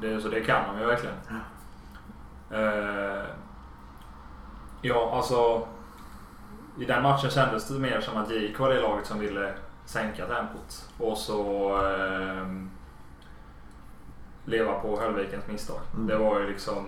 [0.00, 1.14] Det, så det kan de ju verkligen.
[2.50, 3.24] Eh,
[4.82, 5.66] ja, alltså.
[6.80, 9.52] I den matchen kändes det mer som att JK var det laget som ville
[9.84, 10.88] sänka tempot.
[10.98, 12.70] Och så ehm,
[14.48, 15.80] leva på Höllvikens misstag.
[15.94, 16.06] Mm.
[16.06, 16.86] Det var ju liksom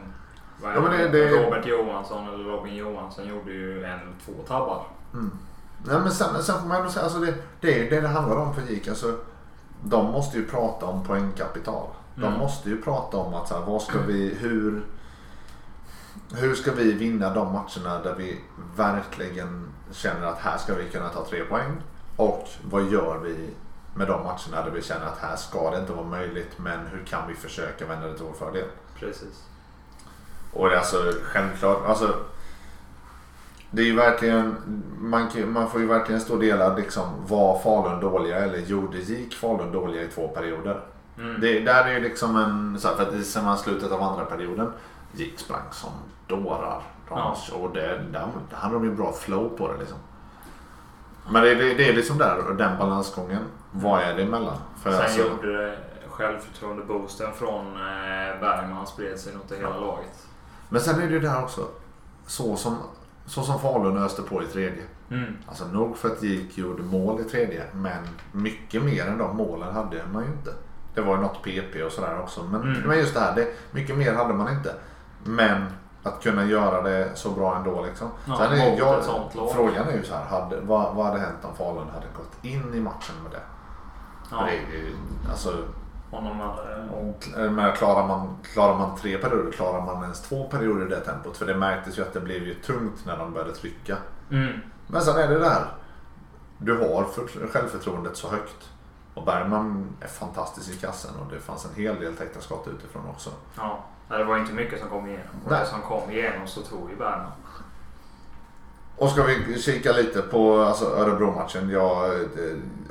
[0.63, 1.09] Ja, det?
[1.09, 4.87] det- Robert Johansson eller Robin Johansson gjorde ju en, två tabbar.
[5.13, 5.31] Mm.
[5.87, 8.37] Nej, men sen, sen får man ändå säga, alltså det, det är det det handlar
[8.37, 8.89] om för GIK.
[8.89, 9.15] Alltså,
[9.85, 11.87] de måste ju prata om poängkapital.
[12.15, 12.39] De Mm.
[12.39, 14.83] måste ju prata om att så här, vad ska vi, hur,
[16.35, 18.41] hur ska vi vinna de matcherna där vi
[18.77, 21.73] verkligen känner att här ska vi kunna ta tre poäng.
[22.17, 23.51] Och vad gör vi
[23.95, 27.05] med de matcherna där vi känner att här ska det inte vara möjligt men hur
[27.05, 28.67] kan vi försöka vända det till vår fördel.
[28.99, 29.45] Precis.
[30.53, 32.15] Och det är alltså självklart, alltså.
[33.71, 34.57] Det är ju verkligen,
[34.99, 37.05] man, man får ju verkligen stå delad liksom.
[37.27, 40.81] Var Falun dåliga eller gjorde gick Falun dåliga i två perioder?
[41.19, 41.41] Mm.
[41.41, 44.03] Det, där är ju liksom en, så här, för att det- sen man slutet av
[44.03, 44.73] andra perioden
[45.13, 45.91] gick sprang som
[46.27, 46.83] dårar.
[47.11, 47.37] Ja.
[47.55, 49.99] Och det, där, där hade de ju bra flow på det liksom.
[51.33, 53.43] Men det, det, det är liksom där, och den balansgången.
[53.73, 54.57] Vad är det emellan?
[54.83, 55.77] För Sen alltså, gjorde det
[56.09, 60.27] självförtroende-boosten från eh, Bergman spred sig mot det hela laget.
[60.69, 61.67] men sen är det ju där också.
[62.27, 62.77] Så som,
[63.27, 64.83] så som Falun öste på i tredje.
[65.11, 65.37] Mm.
[65.47, 67.63] Alltså nog för att GIK gjorde mål i tredje.
[67.73, 70.51] Men mycket mer än de målen hade man ju inte.
[70.95, 72.43] Det var ju något PP och sådär också.
[72.43, 72.83] Men, Mm.
[72.89, 74.75] men just det här, det, mycket mer hade man inte.
[75.25, 75.67] Men
[76.03, 78.09] att kunna göra det så bra ändå liksom.
[78.29, 79.05] Ja, Sen är, jag,
[79.55, 82.75] frågan är ju så här, hade, vad, vad hade hänt om Falun hade gått in
[82.75, 83.41] i matchen med det?
[84.31, 85.65] Ja, det alltså,
[86.11, 86.89] honom hade...
[87.37, 91.01] jag menar, klarar, man, klarar man tre perioder, klarar man ens två perioder i det
[91.01, 91.37] tempot?
[91.37, 93.97] För det märktes ju att det blev ju tungt när de började trycka.
[94.31, 94.53] Mm.
[94.87, 95.65] Men sen är det där.
[96.59, 98.71] Du har för, självförtroendet så högt.
[99.15, 103.03] Och Bergman är fantastisk i kassen och det fanns en hel del täckta skott utifrån
[103.11, 103.31] också.
[103.57, 105.27] Ja, det var inte mycket som kom igenom.
[105.45, 105.61] Och Nej.
[105.61, 107.33] det som kom igenom så tog ju Bergman.
[108.97, 111.71] Och ska vi kika lite på alltså, Örebro-matchen.
[111.71, 112.57] Jag, det,
[112.89, 112.90] nej,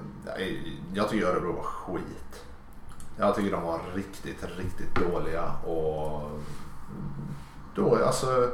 [0.94, 2.46] jag tycker Örebro var skit.
[3.18, 5.44] Jag tycker de var riktigt, riktigt dåliga.
[5.68, 6.32] Och
[7.76, 8.50] då, alltså,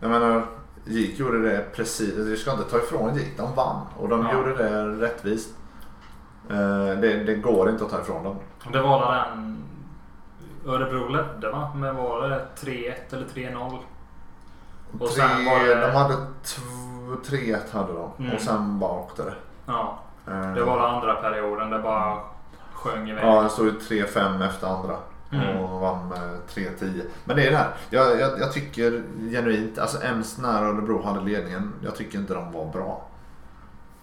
[0.00, 0.46] jag menar,
[0.84, 2.14] GIK gjorde det precis.
[2.14, 3.36] Du ska inte ta ifrån GIK.
[3.36, 4.32] De vann och de Ja.
[4.34, 5.48] gjorde det rättvist.
[6.50, 6.56] Eh,
[7.00, 8.36] Det, det går inte att ta ifrån dem.
[8.72, 9.64] Det var den
[10.66, 11.72] Örebro ledde va?
[11.76, 13.78] Men var det 3-1 eller 3-0?
[15.00, 18.34] Och sen Tre, var det- De hade tv- 3-1 hade de Mm.
[18.36, 19.34] och sen bara åkte det.
[19.66, 21.70] Ja, det var den andra perioden.
[21.70, 22.18] Det bara
[22.72, 23.24] sjöng iväg.
[23.24, 24.96] Ja, det stod ju 3-5 efter andra.
[25.32, 25.56] Mm.
[25.56, 27.02] Och vann med 3-10.
[27.24, 27.70] Men det är det här.
[27.90, 32.52] Jag, jag, jag tycker genuint, alltså ens när Örebro hade ledningen, jag tycker inte de
[32.52, 33.06] var bra.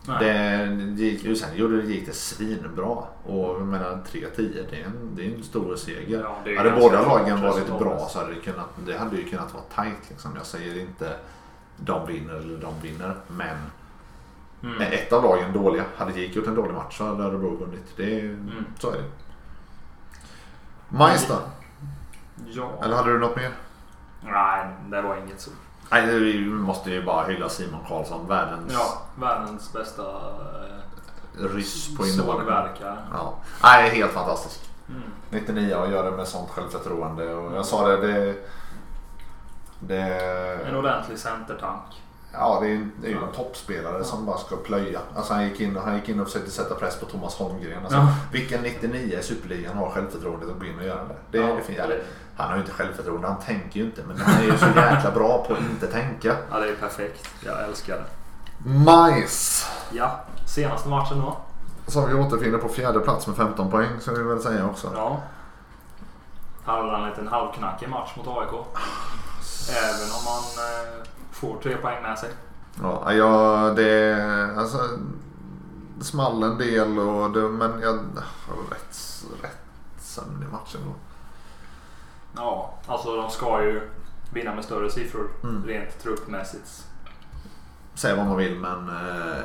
[0.07, 0.67] Nej.
[0.67, 3.03] Det gick ju sen gjorde det, gick det svinbra.
[3.23, 6.21] Och jag menar 3-10, det är en, det är en stor seger.
[6.21, 9.53] Ja, det hade båda lagen varit bra så hade det kunnat, det hade ju kunnat
[9.53, 10.31] vara tajt liksom.
[10.35, 11.15] Jag säger inte
[11.77, 13.15] de vinner eller de vinner.
[13.27, 13.57] Men
[14.63, 14.81] Mm.
[14.81, 17.93] ett av lagen dåliga, hade GIK gjort en dålig match så hade Örebro vunnit.
[17.95, 18.65] Det är, Mm.
[18.79, 19.03] Så är det.
[20.89, 21.37] Majs då?
[22.45, 22.71] Ja.
[22.83, 23.51] Eller hade du något mer?
[24.23, 25.51] Nej, det var inget så.
[25.91, 28.27] Nej, vi måste ju bara hylla Simon Karlsson.
[28.27, 30.03] Världens Ja, världens bästa
[31.39, 32.51] eh, ryss på innebandy.
[33.13, 33.33] Ja.
[33.63, 34.69] Nej, helt fantastisk.
[34.89, 35.01] Mm.
[35.29, 37.33] 99 och gör det med sånt självförtroende.
[37.33, 38.35] Och jag sa det, det,
[39.79, 39.97] det
[40.67, 42.00] En ordentlig centertank.
[42.33, 44.99] Ja, det är, ju- det är ju en toppspelare som bara ska plöja.
[45.15, 47.79] Alltså han, gick in, han gick in och försökte sätta press på Thomas Holmgren.
[47.83, 48.07] Alltså, Ja.
[48.31, 51.15] Vilken 99 i Superligan har självförtroendet att gå in och göra det?
[51.31, 52.03] det, Ja, det finns, eller-
[52.37, 54.01] han har ju inte självförtroende, han tänker ju inte.
[54.07, 56.35] Men han är ju så jäkla bra på att inte tänka.
[56.51, 57.29] Ja, det är perfekt.
[57.45, 58.69] Jag älskar det.
[58.69, 59.67] Majs!
[59.91, 61.37] Ja, senaste matchen då.
[61.87, 64.91] Som vi återfinner på fjärde plats med 15 poäng, ska vi väl säga också.
[64.95, 65.21] Ja.
[66.65, 68.49] Hade en liten halvknackig match mot AIK.
[69.69, 71.03] Även om man eh,
[71.41, 72.29] får tre poäng med sig.
[72.81, 74.15] Ja, jag, det,
[74.57, 74.77] alltså,
[75.97, 79.57] det small en del, och det, men jag har rätt, rätt
[79.99, 80.93] sömnig match ändå.
[82.35, 83.89] Ja, alltså de ska ju
[84.33, 85.63] vinna med större siffror Mm.
[85.65, 86.85] rent truppmässigt.
[87.93, 89.43] Säga vad man vill men eh,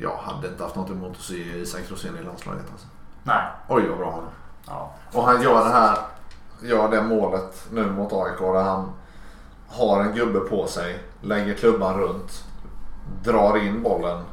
[0.00, 2.64] jag hade inte haft något emot att se Isak Rosén i landslaget.
[2.72, 2.86] Alltså.
[3.22, 3.42] Nej.
[3.68, 4.30] Oj vad bra han är.
[4.66, 4.94] Ja.
[5.12, 5.98] Och han gör det här,
[6.62, 8.92] gör det målet nu mot AIK där han
[9.74, 12.44] har en gubbe på sig, lägger klubban runt,
[13.22, 14.24] drar in bollen,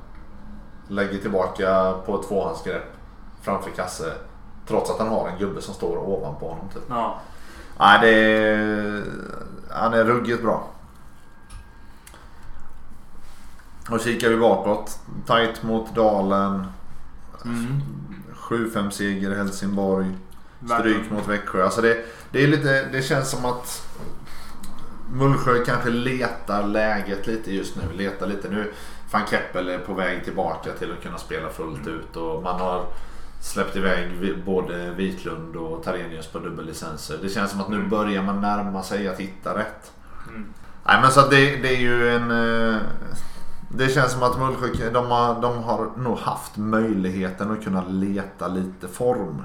[0.88, 2.94] lägger tillbaka på ett tvåhandsgrepp
[3.42, 4.14] framför kasse.
[4.68, 6.70] Trots att han har en gubbe som står ovanpå honom.
[6.74, 6.84] Typ.
[6.90, 7.20] Ja.
[7.80, 9.04] Nej, det är,
[9.70, 10.68] han är ruggigt bra.
[13.90, 15.00] Och kikar vi bakåt.
[15.28, 16.66] Tight mot Dalen.
[17.46, 17.82] Mm.
[18.36, 20.18] 7-5 seger i Helsingborg.
[20.66, 21.64] Stryk mot Växjö.
[21.64, 23.88] Alltså det, det, är lite, det känns som att
[25.12, 27.98] Mullsjö kanske letar läget lite just nu.
[27.98, 28.72] Letar lite nu.
[29.12, 32.16] Van Keppel är på väg tillbaka till att kunna spela fullt ut.
[32.16, 32.86] Och man har
[33.42, 37.18] släppt iväg både Wiklund och Tarenius på dubbellicenser.
[37.22, 39.92] Det känns som att nu börjar man närma sig att hitta rätt.
[40.30, 40.46] Mm.
[40.86, 42.32] Nej men så det, det är ju en...
[42.32, 42.82] eh,
[43.70, 48.48] Det känns som att Mullsjö de har, de har nog haft möjligheten att kunna leta
[48.48, 49.44] lite form.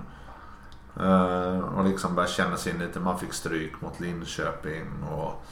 [1.00, 3.00] Eh, och liksom börja känna sig in lite.
[3.00, 5.44] Man fick stryk mot Linköping och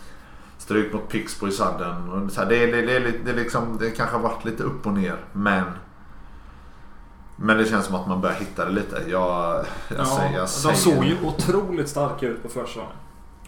[0.59, 2.09] stryk mot Pixbo i sadden.
[2.11, 4.87] Och så här, det, är- det, det, det, liksom, det kanske har varit lite upp
[4.87, 5.65] och ner men
[7.37, 9.03] men det känns som att man börjar hitta det lite.
[9.07, 12.91] Jag, jag Ja, säger, jag de säger, såg ju otroligt starka ut på försäsongen.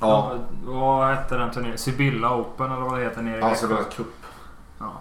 [0.01, 0.33] Ja,
[0.67, 1.79] Ja, Vad hette den turneringen?
[1.79, 3.83] Sibylla Open eller vad det heter nere i alltså Växjö?
[3.85, 4.07] var cup.
[4.79, 4.93] Ja.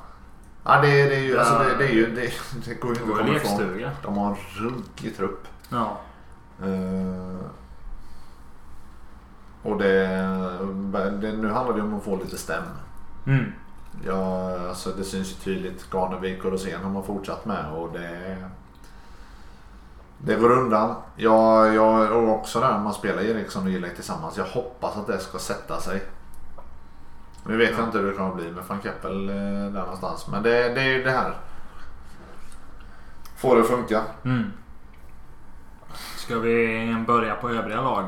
[0.64, 2.32] Ja det, är- det är ju, alltså det, det är ju, det,
[2.66, 3.90] det går ju inte att komma ifrån.
[4.04, 5.48] De har en ruggig trupp.
[5.70, 5.98] Ja.
[6.64, 7.46] Eh,
[9.64, 10.08] och det,
[11.22, 12.64] det, nu handlar det om att få lite stäm.
[13.28, 13.52] Mm.
[14.06, 15.90] Ja, alltså det syns ju tydligt.
[15.94, 18.38] Garnevik och Rosén har man fortsatt med och det...
[20.18, 20.96] Det går undan.
[21.16, 24.38] Jag, jag och också där när man spelar Eriksson och Gillek tillsammans.
[24.38, 26.04] Jag hoppas att det ska sätta sig.
[27.46, 27.76] Nu vet Ja.
[27.78, 30.28] jag inte hur det kommer bli med van Keppel eh, där någonstans.
[30.28, 31.34] Men det, det är ju det här.
[33.38, 34.02] Får det funka.
[34.24, 34.52] Mm.
[36.26, 38.06] Ska vi börja på övriga lag?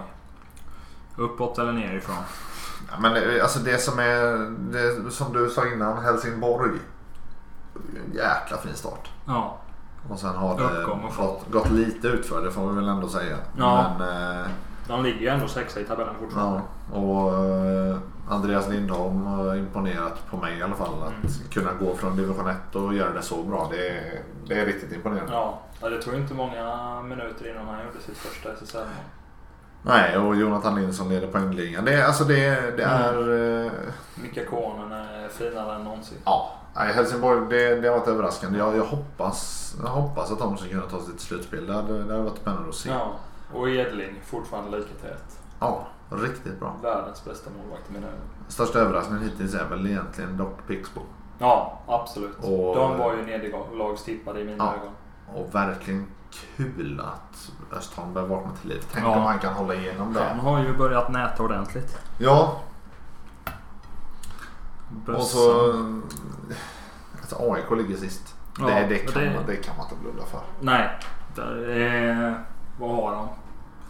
[1.16, 2.16] Uppåt eller nerifrån?
[2.92, 4.38] Ja, men det- alltså det som är,
[4.72, 6.72] det, som du sa innan, Helsingborg.
[8.14, 9.10] Jäkla fin start.
[9.26, 9.58] Ja.
[10.10, 10.84] Och sen har det
[11.18, 13.38] gått, gått lite utför det får vi väl ändå säga.
[13.58, 13.92] Ja.
[14.00, 14.10] Men,
[14.42, 14.48] eh,
[14.88, 16.62] De ligger ju ändå sexa i tabellen fortfarande.
[16.94, 17.98] ja, och eh,
[18.30, 21.04] Andreas Lindholm har imponerat på mig i alla fall.
[21.04, 21.50] Att Mm.
[21.52, 23.68] kunna gå från division 1 och göra det så bra.
[23.72, 25.34] Det är, det är riktigt imponerande.
[25.34, 25.60] Ja.
[25.82, 28.88] det tog inte många minuter innan han gjorde sitt första SSL-mål.
[29.82, 31.86] Nej, och Jonathan Lindson leder poängligan.
[31.86, 33.02] Det, alltså det, det Mm.
[33.02, 33.66] är...
[33.66, 33.72] eh,
[34.16, 36.18] Mika Konen är finare än någonsin.
[36.26, 38.60] Ja, nej, Helsingborg det, det har varit överraskande.
[38.60, 41.68] Jag, jag, hoppas, jag hoppas att de ska kunna ta sig till slutspel.
[41.68, 42.90] Det hade, det hade varit spännande att se.
[42.90, 43.12] Ja.
[43.54, 45.40] Och Edling fortfarande lika tät.
[46.10, 46.76] riktigt bra.
[46.84, 48.20] Världens bästa målvakt i mina ögon.
[48.48, 51.02] Största överraskningen hittills är väl egentligen dock Pixbo.
[51.40, 52.38] Ja, absolut.
[52.38, 54.74] Och- De var ju nederlagstippade i mina Ja.
[54.82, 54.94] ögon.
[55.44, 56.08] Och verkligen
[56.56, 58.84] kul att Östholm börjar vakna till liv.
[58.92, 59.16] Tänk Ja.
[59.18, 60.42] om han kan hålla igenom Han det.
[60.44, 61.98] har ju börjat näta ordentligt.
[62.18, 62.62] Ja,
[64.90, 65.16] Bössan.
[65.22, 65.72] och så...
[67.20, 68.36] Alltså AIK ligger sist.
[68.60, 70.40] Ja, det, det, kan det- Man, det kan man inte blunda för.
[70.62, 70.90] Nej.
[71.36, 72.44] Det är,
[72.80, 73.28] vad har de?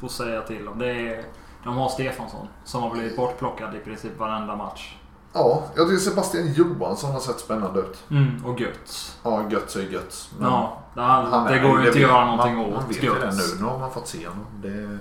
[0.02, 0.80] Får säga till dem.
[0.80, 1.23] Det är,
[1.63, 4.95] de har Stefansson som har blivit bortplockad i princip varenda match.
[5.34, 8.04] Ja, jag tycker Sebastian Johansson har sett spännande ut.
[8.12, 9.19] Mm, och Götz.
[9.23, 10.32] Ja, Götz är Götz.
[10.39, 12.89] men- Ja, det, han, Han det går ju inte att göra någonting man, Man åt
[12.89, 13.54] vet ju det Götz.
[13.60, 13.63] nu.
[13.65, 14.45] Nu har man fått se honom.
[14.62, 14.97] Det...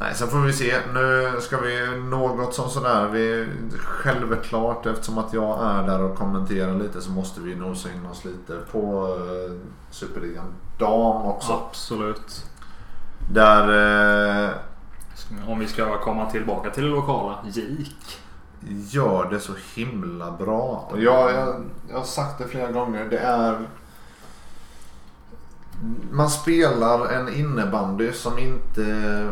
[0.00, 0.74] Nej, sen får vi se.
[0.94, 3.08] Nu ska vi något som sådär.
[3.08, 8.06] Vi, självklart eftersom att jag är där och kommenterar lite så måste vi nosa in
[8.06, 9.58] oss lite på uh,
[9.90, 10.46] Superligan
[10.78, 11.52] Dam också.
[11.52, 12.46] Absolut.
[13.32, 13.68] Där...
[14.44, 14.50] eh,
[15.48, 17.38] Om vi ska komma tillbaka till det lokala.
[17.44, 18.20] Gik.
[18.68, 20.88] gör det så himla bra.
[20.90, 21.54] Och jag, jag,
[21.90, 23.04] jag har sagt det flera gånger.
[23.10, 23.58] Det är...
[26.10, 29.28] man spelar en innebandy som inte...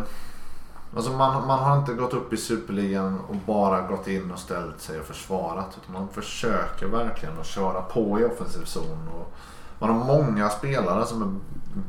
[0.96, 4.81] Alltså man, man har inte gått upp i Superligan och bara gått in och ställt
[4.81, 5.79] sig och försvarat.
[5.83, 9.09] Utan man försöker verkligen att köra på i offensiv zon.
[9.20, 9.33] Och
[9.79, 11.33] man har många spelare som är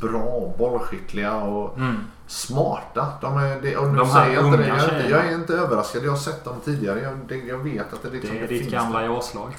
[0.08, 1.98] bra, bollskickliga och Mm.
[2.28, 3.08] smarta.
[3.22, 4.64] De är, det, och nu De säger jag inte det.
[4.64, 6.04] unga Jag, är inte- jag är inte överraskad.
[6.04, 7.02] Jag har sett dem tidigare.
[7.02, 9.06] Jag, det, jag vet att det, liksom, Det är det ditt gamla där.
[9.06, 9.56] jaslag.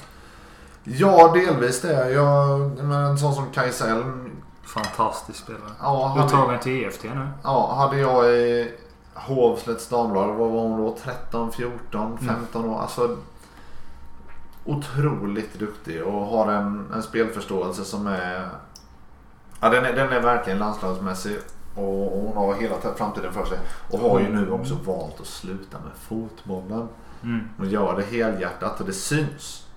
[0.83, 2.11] Ja, delvis det.
[2.11, 4.29] Jag, men en sån som Kajsa Elm.
[4.63, 5.61] Fantastisk spelare.
[5.81, 7.27] Ja, hade, Uttagen till EFT nu.
[7.43, 8.71] ja, hade jag i
[9.13, 10.97] Hovslätts damlag, vad var hon då?
[11.01, 12.81] 13, 14, 15 år.
[12.81, 13.17] Alltså,
[14.65, 18.49] otroligt duktig och har en, en spelförståelse som är...
[19.59, 21.37] Ja, den är, den är verkligen landslagsmässig.
[21.75, 23.59] Och hon har hela framtiden för sig.
[23.91, 26.87] Och har ju nu också valt att sluta med fotbollen.
[27.23, 27.49] Mm.
[27.57, 29.67] Hon gör det helhjärtat och det syns.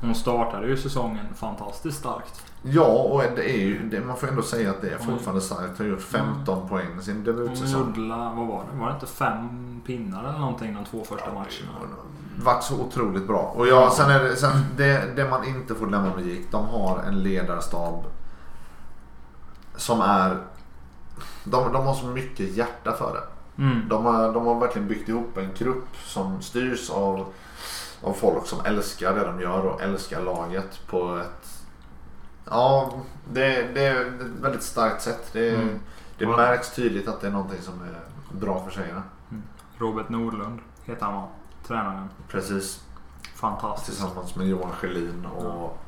[0.00, 2.49] Hon startade ju säsongen fantastiskt starkt.
[2.62, 5.78] Ja, och det är ju, det, man får ändå säga att det är fortfarande starkt.
[5.78, 7.94] Har gjort 15 poäng i sin debutsäsong.
[7.96, 8.78] gjorde, vad var det?
[8.80, 11.96] Var det inte fem pinnar eller någonting de två första matcherna?
[12.44, 13.54] Varit så otroligt bra.
[13.56, 16.50] Och ja, sen är det, sen det, det man inte får glömma med GIK.
[16.50, 18.04] De har en ledarstab
[19.76, 20.36] som är...
[21.44, 23.22] De, de har så mycket hjärta för det.
[23.62, 23.88] Mm.
[23.88, 27.26] De har, de har verkligen byggt ihop en grupp som styrs av,
[28.02, 31.59] av folk som älskar det de gör och älskar laget på ett...
[32.50, 32.92] Ja,
[33.32, 35.30] det, det är ett väldigt starkt sätt.
[35.32, 35.78] Det, Mm.
[36.18, 36.36] det Ja.
[36.36, 38.00] märks tydligt att det är någonting som är
[38.40, 39.02] bra för tjejerna.
[39.78, 41.28] Robert Nordlund heter han va?
[41.66, 42.08] Tränaren.
[42.28, 42.84] Precis.
[43.34, 43.98] Fantastisk.
[43.98, 45.78] Tillsammans med Johan Schelin och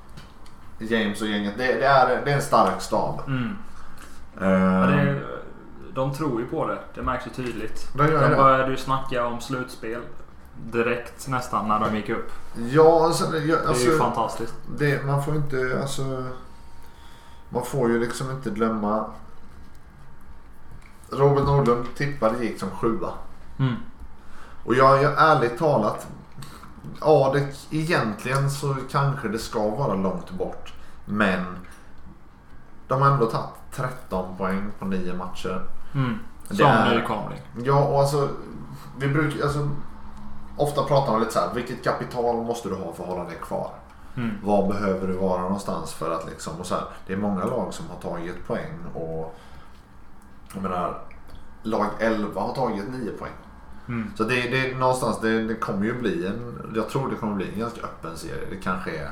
[0.78, 1.54] James och gänget.
[1.58, 3.20] Det, det, är, det är en stark stab.
[3.26, 3.56] Mm.
[4.40, 4.46] Ja,
[4.86, 5.26] det är,
[5.94, 6.78] de tror ju på det.
[6.94, 7.88] Det märks ju tydligt.
[7.96, 8.36] de gör De det.
[8.36, 10.00] började ju snacka om slutspel
[10.72, 12.32] direkt nästan när de gick upp.
[12.70, 14.54] Ja, alltså, det, jag- Det är ju alltså, fantastiskt.
[14.78, 16.24] det, man får inte, alltså.
[17.52, 19.04] Man får ju liksom inte glömma.
[21.10, 23.10] Robert Nordlund tippade gick som sjua.
[23.58, 23.74] Mm.
[24.64, 26.06] Och jag, jag ärligt talat.
[27.00, 30.72] Ja, det, egentligen så kanske det ska vara långt bort.
[31.04, 31.44] Men
[32.88, 35.62] de har ändå tagit 13 poäng på 9 matcher.
[35.94, 36.18] Mm.
[36.48, 37.40] Det Som är- nykomling.
[37.64, 38.28] Ja, och alltså.
[38.98, 39.68] Vi brukar, alltså.
[40.56, 41.54] Ofta pratar man lite så här.
[41.54, 43.70] Vilket kapital måste du ha för att hålla dig kvar?
[44.16, 44.30] Mm.
[44.42, 46.60] Var behöver du vara någonstans för att liksom.
[46.60, 48.78] Och så här, det är många lag som har tagit poäng.
[48.94, 49.34] Och
[50.54, 50.98] jag menar.
[51.62, 53.32] Lag 11 har tagit 9 poäng.
[53.88, 54.10] Mm.
[54.16, 55.20] Så det, det är någonstans.
[55.20, 56.72] Det, det kommer ju bli en.
[56.74, 58.46] Jag tror det kommer bli en ganska öppen serie.
[58.50, 59.10] Det kanske är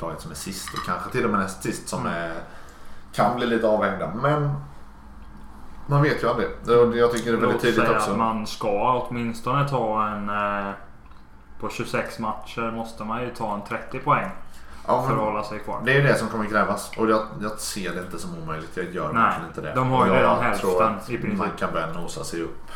[0.00, 2.12] laget som är sist och kanske till och med näst sist som Mm.
[2.12, 2.32] är.
[3.12, 4.12] Kan bli lite avhängda.
[4.22, 4.52] Men.
[5.86, 6.48] Man vet ju aldrig.
[7.00, 8.10] Jag tycker det är väldigt tydligt också.
[8.10, 10.28] att man ska åtminstone ta en...
[11.64, 14.30] På 26 matcher måste man ju ta en 30 poäng
[14.86, 15.82] Ja, för att hålla sig kvar.
[15.84, 16.90] det är ju det som kommer krävas.
[16.98, 18.76] Och jag, jag ser det inte som omöjligt.
[18.76, 19.74] Jag gör Nej, verkligen inte det.
[19.74, 21.38] de har ju jag redan tror hälften att i princip.
[21.38, 22.70] Man kan börja nosa sig upp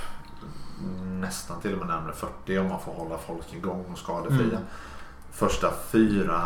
[1.02, 4.56] nästan till och med närmare 40 om man får hålla folk igång och skadefria.
[4.58, 4.62] Mm.
[5.32, 6.40] Första fyra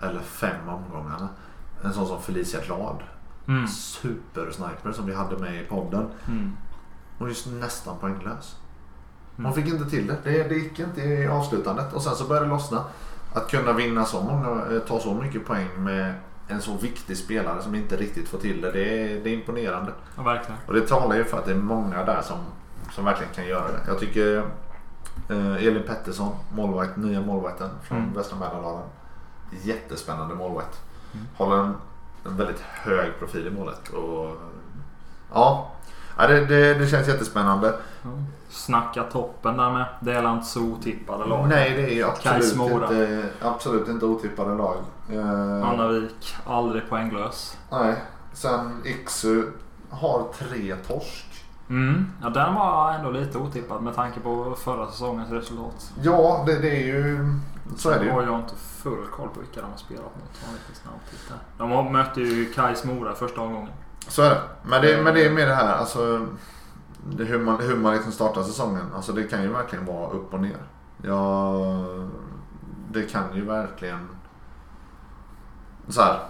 [0.00, 1.28] eller fem omgångarna.
[1.84, 3.02] En sån som Felicia Glad.
[3.48, 3.68] Mm.
[3.68, 6.06] Supersniper som vi hade med i podden.
[6.28, 6.56] Mm.
[7.18, 8.56] Hon är just nästan poänglös.
[9.40, 9.52] Mm.
[9.52, 10.16] fick inte till det.
[10.24, 10.48] det.
[10.48, 11.92] Det gick inte i avslutandet.
[11.92, 12.84] Och sen så började det lossna.
[13.34, 16.14] Att kunna vinna så många, eh, ta så mycket poäng med
[16.48, 18.72] en så viktig spelare som inte riktigt får till det.
[18.72, 19.92] Det är, det är imponerande.
[20.16, 20.60] Ja, verkligen.
[20.66, 22.38] Och det talar ju för att det är många där som,
[22.92, 23.80] som verkligen kan göra det.
[23.86, 24.36] Jag tycker
[25.28, 28.12] eh, Elin Pettersson, målvakt, nya målvakten från Mm.
[28.14, 28.82] Västra Mälardalen.
[29.62, 30.80] Jättespännande målvakt.
[31.12, 31.26] Mm.
[31.36, 31.74] Håller en,
[32.26, 33.88] en väldigt hög profil i målet.
[33.88, 34.36] Och,
[35.32, 35.70] ja,
[36.16, 37.74] det, det, det känns jättespännande.
[38.02, 38.10] Ja.
[38.50, 39.84] Snacka toppen där med.
[40.00, 41.48] Delar inte så otippade lag.
[41.48, 44.76] Nej, det är ju absolut inte, absolut inte otippade lag.
[45.12, 47.58] Eh, Anna Wik, aldrig poänglös.
[47.70, 47.94] nej.
[48.32, 49.46] Sen Iksu
[49.90, 51.26] har tre torsk.
[51.70, 52.06] Mm.
[52.22, 55.92] Ja, den var ändå lite otippad med tanke på förra säsongens resultat.
[56.02, 57.34] Ja, det, det är ju...
[57.76, 58.28] Så är det Sen har ju.
[58.28, 60.40] jag inte full koll på vilka de har spelat mot.
[61.58, 63.72] De mötte ju Kais Mora första omgången.
[64.08, 64.40] Så är det.
[64.62, 66.26] Men det, men det är med det här, alltså.
[67.04, 68.86] Det, hur man, hur man liksom startar säsongen.
[68.94, 70.58] Alltså det kan ju verkligen vara upp och ner.
[71.02, 71.54] Ja,
[72.92, 74.08] det kan ju verkligen.
[75.88, 76.20] Så här.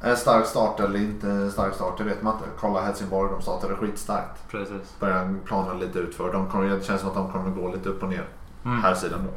[0.00, 2.46] En stark start eller inte stark start, det vet man inte.
[2.60, 4.48] Kolla Helsingborg, de startade skitstarkt.
[4.50, 5.00] Precis.
[5.00, 6.32] Börjar planen lite utför.
[6.32, 8.28] De kommer, det känns som att de kommer gå lite upp och ner.
[8.64, 8.82] Mm.
[8.82, 9.30] Här sidan då.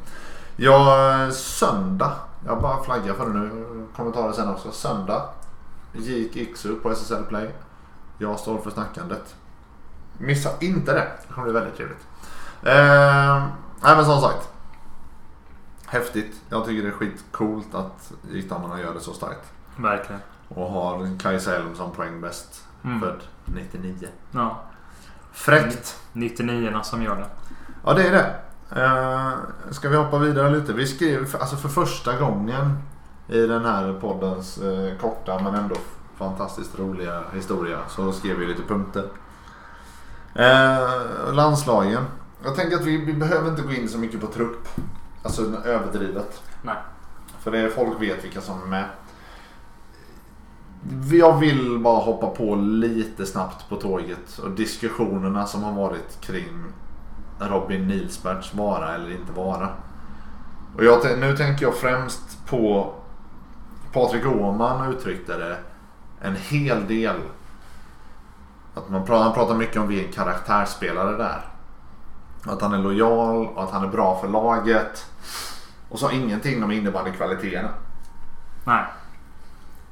[0.56, 2.12] Ja, söndag.
[2.46, 3.88] Jag bara flaggar för det nu.
[3.96, 4.72] Kommentarer sen också.
[4.72, 5.22] Söndag.
[5.94, 7.56] Gick Iksu på SSL Play.
[8.18, 9.36] Jag står för snackandet.
[10.18, 11.08] Missa inte det.
[11.28, 12.08] Det kommer bli väldigt trevligt.
[12.64, 13.44] Eh,
[13.84, 14.50] nej men som sagt.
[15.86, 16.42] Häftigt.
[16.50, 19.52] Jag tycker det är skitcoolt att gitarrarna gör det så starkt.
[19.76, 20.22] Verkligen.
[20.48, 22.64] Och har Kajsa Elm som poängbäst.
[22.84, 23.00] Mm.
[23.00, 24.08] Född 99.
[24.32, 24.64] Ja.
[25.32, 26.00] Fräckt.
[26.14, 27.28] 99 som gör det.
[27.86, 28.36] Ja det är det.
[28.76, 29.34] Uh,
[29.72, 30.74] ska vi hoppa vidare lite?
[30.74, 32.78] Vi skrev alltså för första gången
[33.28, 35.76] i den här poddens eh, korta men ändå
[36.18, 39.04] fantastiskt roliga historia så skrev vi lite punkter.
[40.38, 42.04] Eh, landslagen.
[42.44, 44.68] Jag tänker att vi, vi behöver inte gå in så mycket på trupp.
[45.24, 46.42] Alltså överdrivet.
[46.62, 46.76] Nej.
[47.40, 48.86] För det är, folk vet vilka som är med.
[51.12, 56.64] Jag vill bara hoppa på lite snabbt på tåget och diskussionerna som har varit kring
[57.40, 59.70] Robin Nilsberts vara eller inte vara.
[60.78, 62.94] Och jag, nu tänker jag främst på
[63.94, 65.58] Patrik Åhman uttryckte det
[66.22, 67.16] en hel del.
[68.78, 71.42] Att man pratar, han pratar mycket om vilken karaktärsspelare där.
[72.46, 75.06] Att han är lojal och att han är bra för laget.
[75.90, 77.70] Och så ingenting om innebandykvaliteterna.
[78.66, 78.86] Nej.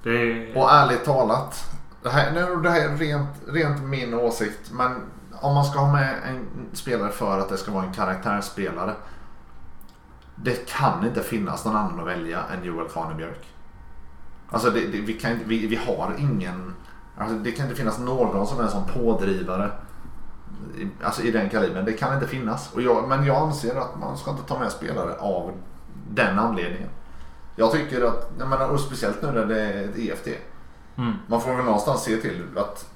[0.03, 0.57] Det är...
[0.57, 1.71] Och ärligt talat.
[2.03, 4.71] Det här, nu, det här är rent, rent min åsikt.
[4.71, 8.93] Men om man ska ha med en spelare för att det ska vara en karaktärsspelare.
[10.35, 13.45] Det kan inte finnas någon annan att välja än Joel Kanebjörk.
[14.49, 16.75] Alltså det, det, vi, kan, vi, vi har ingen.
[17.17, 19.71] Alltså det kan inte finnas någon som är en sån pådrivare.
[20.77, 21.85] i- Alltså i den kalibern.
[21.85, 22.73] Det kan inte finnas.
[22.73, 25.51] Och jag, men jag anser att man ska inte ta med spelare av
[26.09, 26.89] den anledningen.
[27.55, 30.27] Jag tycker att, jag menar, och speciellt nu när det är ett EFT.
[30.97, 31.13] Mm.
[31.27, 32.89] Man får väl någonstans se till att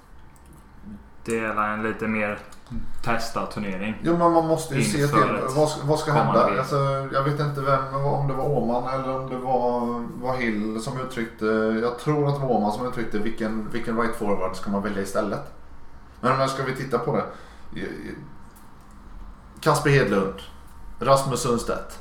[1.26, 2.39] Det är en lite mer
[3.03, 3.95] testad turnering.
[4.03, 6.59] Jo men man måste ju se till vad, ska- vad ska hända.
[6.59, 6.76] Alltså,
[7.13, 9.80] jag vet inte vem, om det var Åman eller om det var,
[10.22, 11.45] var Hill som uttryckte.
[11.84, 15.01] Jag tror att det var Åman som uttryckte vilken, vilken right forward ska man välja
[15.01, 15.53] istället.
[16.22, 17.24] Men jag ska vi titta på det.
[19.61, 20.34] Kasper Hedlund.
[20.99, 21.99] Rasmus Sundstedt.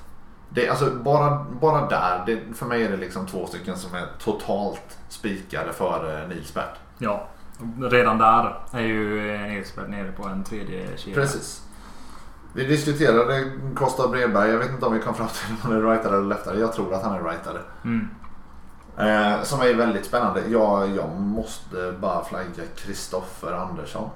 [0.50, 2.22] Det, alltså bara, bara där.
[2.26, 6.54] Det, för mig är det liksom två stycken som är totalt spikade för eh, Nils
[6.54, 6.74] Bert.
[6.98, 7.28] Ja.
[7.80, 11.14] Redan där är ju Nilsberg nere på en tredje kedja.
[11.14, 11.62] Precis.
[12.52, 14.50] Vi diskuterade Costa Bredberg.
[14.50, 16.59] Jag vet inte om vi kom fram till om han är rightare eller leftare.
[16.59, 17.61] Jag tror att han är rightare.
[17.84, 18.09] Mm.
[18.98, 20.42] Eh, som är väldigt spännande.
[20.48, 24.11] Jag, jag måste bara flagga Kristoffer Andersson.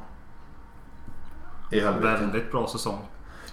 [1.71, 2.21] I Höllviken.
[2.21, 2.99] Väldigt bra säsong.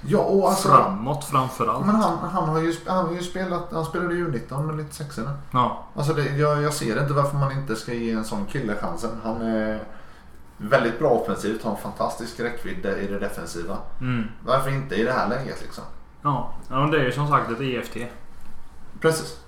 [0.02, 0.68] Ja, och alltså.
[0.68, 1.86] Framåt framförallt.
[1.86, 3.68] Men han, han, har ju, han har ju spelat.
[3.72, 5.38] Han spelade ju 19 med lite sexorna.
[5.52, 5.86] Ja.
[5.96, 9.10] Alltså det, jag, jag ser inte varför man inte ska ge en sån kille chansen.
[9.24, 9.84] Han är
[10.58, 11.64] väldigt bra offensivt.
[11.64, 13.78] Har en fantastisk räckvidd i det defensiva.
[14.02, 14.24] Mm.
[14.46, 15.84] Varför inte i det här läget liksom?
[16.22, 16.54] Ja.
[16.70, 17.98] ja, men det är ju som sagt ett EFT.
[19.02, 19.40] Precis.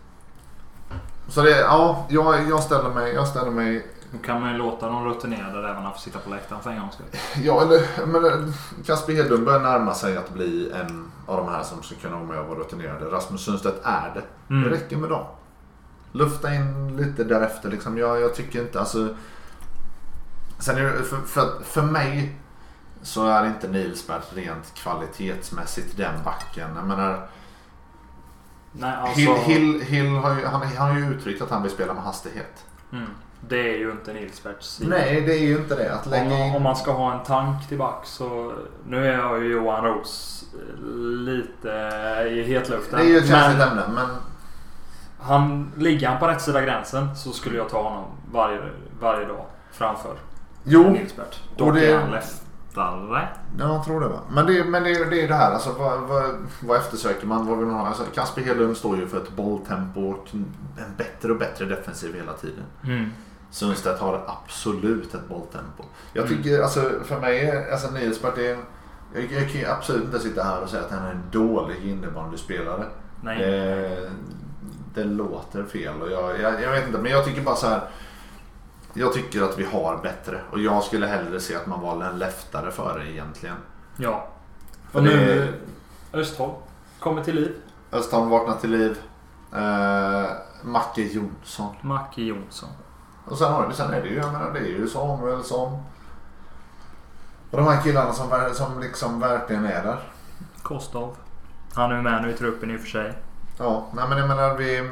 [1.27, 4.87] Så det, ja, jag, jag ställer mig, jag ställer mig, Då kan man ju låta
[4.87, 7.05] de rutinerade rävarna få sitta på läktaren för en gångs skull.
[7.43, 8.53] ja eller, men eh,
[8.85, 12.25] Kasper Hedlund börjar närma sig att bli en av de här som ska kunna vara
[12.25, 13.05] med och vara rutinerade.
[13.05, 14.53] Rasmus Sundstedt är det.
[14.53, 14.69] Mm.
[14.69, 15.25] Det räcker med dem.
[16.11, 17.97] Lufta in lite därefter liksom.
[17.97, 19.15] Jag, jag tycker inte, alltså.
[20.59, 22.35] Sen är det, för, för, för mig
[23.01, 26.69] så är inte Nilsberg rent kvalitetsmässigt den backen.
[26.75, 27.27] Jag menar,
[28.71, 29.19] Nej, alltså.
[29.19, 32.03] Hill, Hill, Hill har ju, han, han har ju uttryckt att han vill spela med
[32.03, 32.65] hastighet.
[32.91, 33.09] Mm.
[33.49, 34.89] Det är ju inte Nilsberts sida.
[34.89, 35.93] Nej, det är ju inte det.
[35.93, 36.55] Att Om, lägga in...
[36.55, 38.53] om man ska ha en tank tillbaka så...
[38.87, 40.43] Nu är jag ju Johan Roos
[41.25, 41.69] lite
[42.31, 42.99] i hetluften.
[42.99, 44.07] Det är ju ett känsligt men ämne, men
[45.19, 48.59] han, ligger han på rätt sida gränsen så skulle jag ta honom varje,
[48.99, 50.13] varje dag framför
[50.63, 51.39] jo, Nilsbert.
[51.57, 53.27] Då och det- är han leftare.
[53.59, 54.19] ja, jag tror det va.
[54.29, 56.23] Men det, men det, det är det här, alltså vad, vad,
[56.63, 57.47] vad eftersöker man?
[57.47, 57.87] Vad vill man ha?
[57.87, 60.45] Alltså, Kasper Hedlund står ju för ett bolltempo och en
[60.97, 62.63] bättre och bättre defensiv hela tiden.
[62.83, 63.09] Mm.
[63.51, 65.83] Sundstedt har absolut ett bolltempo.
[66.13, 66.37] Jag Mm.
[66.37, 68.65] tycker, alltså för mig, är- alltså Nilsberg är en,
[69.13, 71.83] jag, jag kan ju absolut inte sitta här och säga att han är en dålig
[71.85, 72.85] innebandyspelare.
[73.23, 73.37] Nej.
[73.39, 74.11] Det,
[74.93, 77.81] det låter fel och jag, jag, jag vet inte men jag tycker bara så här.
[78.93, 82.19] Jag tycker att vi har bättre och jag skulle hellre se att man valde en
[82.19, 83.55] leftare före egentligen.
[83.97, 84.27] Ja.
[84.91, 85.11] För Och nu
[86.11, 86.51] det- Östholm
[86.99, 87.55] kommer till liv.
[87.91, 88.97] Östholm vaknar till liv.
[89.55, 90.25] Eh,
[90.63, 91.75] Macke Jonsson.
[91.81, 92.69] Macke Jonsson.
[93.25, 95.83] Och sen, har, sen är det ju, jag menar, det är ju Samuelsson.
[97.51, 99.99] Och de här killarna som, som liksom verkligen är där.
[100.61, 101.15] Kostov.
[101.73, 103.13] Han är med nu i truppen i och för sig.
[103.57, 104.91] Ja, nej men jag menar vi...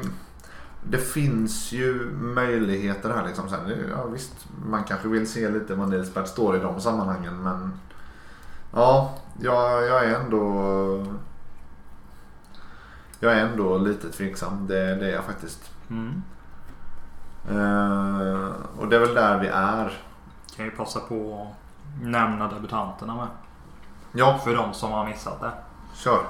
[0.82, 3.48] Det finns ju möjligheter här liksom.
[3.48, 7.72] Sen, ja, visst, man kanske vill se lite vad Nilsberg står i de sammanhangen men...
[8.74, 11.06] Ja, jag, jag är ändå...
[13.20, 14.66] Jag är ändå lite tveksam.
[14.66, 15.70] Det, det är jag faktiskt.
[15.90, 16.22] Mm.
[17.48, 19.92] Eh, och det är väl där vi är.
[20.56, 23.26] Kan ju passa på att nämna debutanterna med.
[24.12, 25.52] Ja, För de som har missat det.
[25.94, 26.22] kör.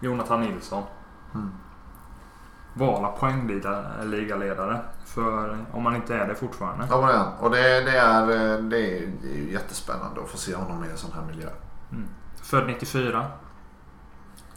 [0.00, 0.82] Jonathan Nilsson.
[2.74, 4.80] vara poängligaledare.
[5.04, 6.86] För om man inte är det fortfarande.
[6.90, 7.44] Ja, det är.
[7.44, 8.26] Och det, det, är,
[8.62, 9.08] det, är,
[9.50, 11.48] jättespännande att få se honom i en sån här miljö.
[11.92, 12.08] Mm.
[12.42, 13.26] Född 94.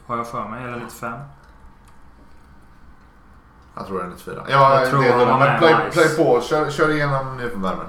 [0.06, 0.64] Har jag för mig.
[0.64, 1.20] Eller 95.
[3.76, 4.44] Jag tror det är 94.
[4.50, 5.58] Ja, Jag tror det är det.
[5.60, 5.92] play, nice.
[5.92, 6.42] play på.
[6.42, 7.86] Kör, kör igenom nyförvärven.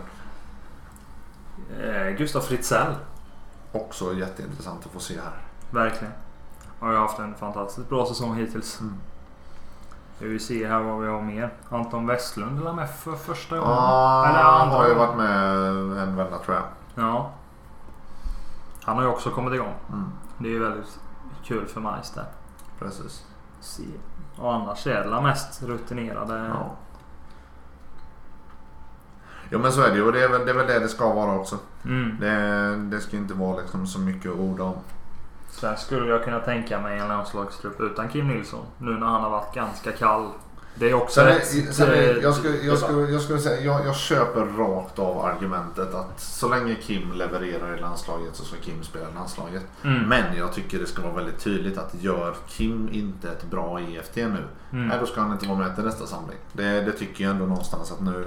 [1.83, 2.95] Eh, Gustav Fritzell.
[3.73, 5.33] Också jätteintressant att få se här.
[5.71, 6.13] Verkligen.
[6.81, 8.81] Har haft en fantastiskt bra säsong hittills.
[8.81, 8.95] Mm.
[10.19, 11.53] Vi ser här vad vi har mer.
[11.69, 13.71] Anton Westlund är med för första gången.
[13.75, 15.47] Ja, Eller han har ju varit med
[16.03, 16.65] en vända tror jag.
[16.95, 17.31] Ja.
[18.85, 19.75] Han har ju också kommit igång.
[19.89, 20.99] Mm, Det är ju väldigt
[21.45, 22.25] kul för Majs där.
[22.79, 23.25] precis.
[23.61, 23.83] Se.
[24.37, 26.47] Och annars är det mest rutinerade.
[26.49, 26.77] Ja.
[29.51, 30.89] Jo men så är det ju och det är väl det, är väl det det
[30.89, 31.59] ska vara också.
[31.85, 32.17] Mm.
[32.21, 34.75] Det, det ska inte vara liksom så mycket ord om.
[35.51, 38.67] Sen skulle jag kunna tänka mig en landslagstrupp utan Kim Nilsson.
[38.79, 40.31] Nu när han har varit ganska kall.
[40.77, 41.75] Det är också Sen, ett...
[41.75, 45.19] sen är, eh, jag, skulle, jag, skulle, jag skulle säga, jag, jag köper rakt av
[45.25, 49.63] argumentet att så länge Kim levererar i landslaget så ska Kim spela i landslaget.
[49.85, 50.03] Mm.
[50.09, 54.17] Men jag tycker det ska vara väldigt tydligt att gör Kim inte ett bra EFT
[54.17, 54.89] nu, Mm.
[54.89, 56.39] nej då ska han inte vara med till nästa samling.
[56.53, 58.27] Det, det tycker jag ändå någonstans att nu,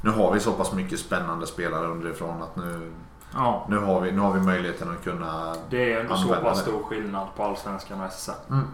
[0.00, 2.92] nu har vi så pass mycket spännande spelare underifrån att nu,
[3.34, 3.66] Ja.
[3.70, 5.54] nu, har, vi, nu har vi möjligheten att kunna...
[5.70, 6.70] Det är ändå så pass det.
[6.70, 8.32] stor skillnad på Allsvenskan och SSL.
[8.50, 8.64] Mm.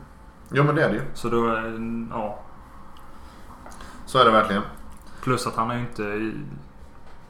[0.53, 1.03] Jo men det är det ju.
[1.15, 2.39] Så då, är- ja.
[4.15, 4.63] Så är det verkligen.
[5.23, 6.33] Plus att han är ju inte...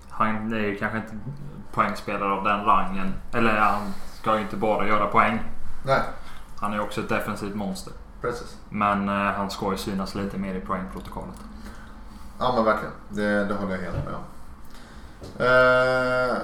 [0.09, 1.12] Han är ju kanske inte
[1.72, 3.14] poängspelare av den rangen.
[3.32, 3.80] Eller han
[4.20, 5.43] ska ju inte bara göra poäng.
[5.87, 6.01] Nej,
[6.61, 7.93] Han är ju också ett defensivt monster.
[8.20, 8.57] precis.
[8.68, 11.41] Men eh, han ska ju synas lite mer i poängprotokollet.
[12.39, 12.95] Ja men verkligen.
[13.09, 14.24] Det, det håller jag helt med om.
[15.39, 16.37] Eh,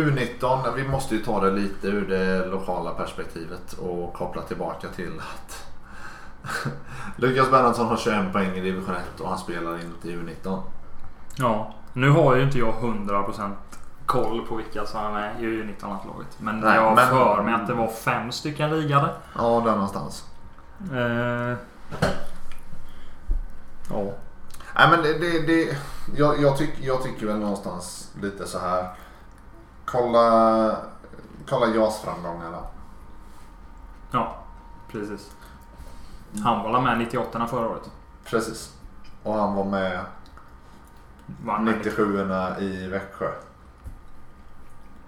[0.00, 5.18] U19, vi måste ju ta det lite ur det lokala perspektivet och koppla tillbaka till
[5.18, 5.73] att
[7.16, 10.62] Lukas Bernhardsson har 21 poäng i division 1 och han spelar inte i U19.
[11.36, 11.74] Ja.
[11.92, 13.52] Nu har ju inte jag 100%
[14.06, 16.26] koll på vilka som är med i U19-landslaget.
[16.38, 19.08] Men Nej, jag men- för mig att det var fem stycken rigade.
[19.38, 20.24] Ja, där någonstans.
[20.92, 21.56] Eh,
[23.90, 24.12] ja.
[24.76, 25.76] Nej men det, det, det
[26.16, 28.88] jag, jag, tyck, jag tycker väl någonstans lite så här.
[29.84, 30.76] Kolla,
[31.48, 32.58] kolla JAS-framgångarna.
[34.10, 34.36] Ja,
[34.88, 35.30] precis.
[36.42, 37.90] Han var med 98 förra året.
[38.24, 38.72] Precis.
[39.22, 40.00] Och han var med
[41.44, 42.20] Var han med 97
[42.60, 43.28] i Växjö.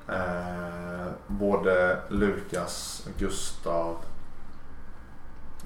[0.08, 3.96] Eh, både Lukas, Gustav.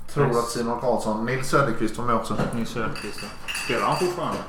[0.08, 2.36] Tror att Simon Karlsson, Nils Söderqvist var med också.
[2.54, 3.20] Nils Söderqvist.
[3.64, 4.40] Spelar han fortfarande?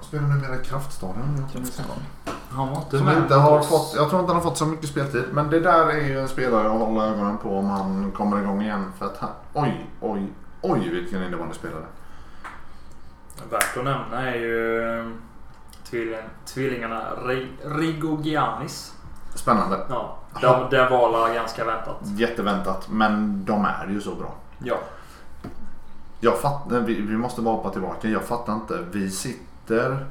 [0.00, 1.46] Spelar numera i Kraftstadion.
[2.50, 4.66] Han var inte Som med inte har fått, jag tror inte han har fått så
[4.66, 5.24] mycket speltid.
[5.32, 8.62] Men det där är ju en spelare att hålla ögonen på om han kommer igång
[8.62, 8.92] igen.
[8.98, 10.32] För att han, oj, oj,
[10.64, 11.84] oj vilken innebandyspelare.
[13.50, 15.06] Värt att nämna är ju eh,
[15.84, 18.94] tvilling, tvillingarna Ri- Rigogianis.
[19.34, 19.86] Spännande.
[19.88, 21.96] Ja, det, det var ganska väntat.
[22.02, 22.88] Jätteväntat.
[22.90, 24.34] Men de är ju så bra.
[24.58, 24.76] Ja.
[26.20, 28.08] Jag fattar, vi, vi måste bara hoppa tillbaka.
[28.08, 28.78] Jag fattar inte.
[28.92, 30.06] Vi sitter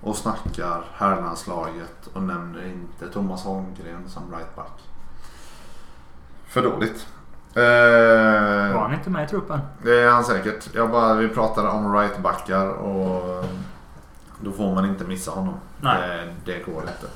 [0.00, 4.80] och snackar herrlandslaget och nämner inte Thomas Holmgren som rightback.
[6.48, 7.06] För dåligt.
[7.54, 9.60] Eh, Var han inte med i truppen?
[9.82, 10.68] det är han säkert.
[10.74, 13.44] Jag bara, vi pratade om rightbackar och
[14.40, 15.54] då får man inte missa honom.
[15.80, 16.26] Nej.
[16.44, 17.06] Det, det går inte.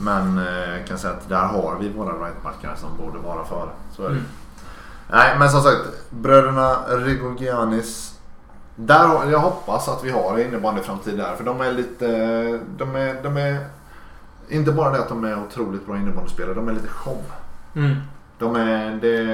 [0.00, 3.68] Men eh, jag kan säga att där har vi våra rightbackar som borde vara före.
[3.92, 4.12] Så är det.
[4.14, 4.24] Mm.
[5.10, 5.78] Nej men som sagt,
[6.10, 8.12] bröderna Rigogianis.
[8.76, 11.36] Där, jag hoppas att vi har innebandyframtid där.
[11.36, 12.06] För de är lite...
[12.76, 13.66] De är, de är...
[14.48, 16.54] Inte bara det att de är otroligt bra innebandyspelare.
[16.54, 17.22] De är lite show.
[17.74, 17.96] Mm.
[18.38, 19.24] De är, det,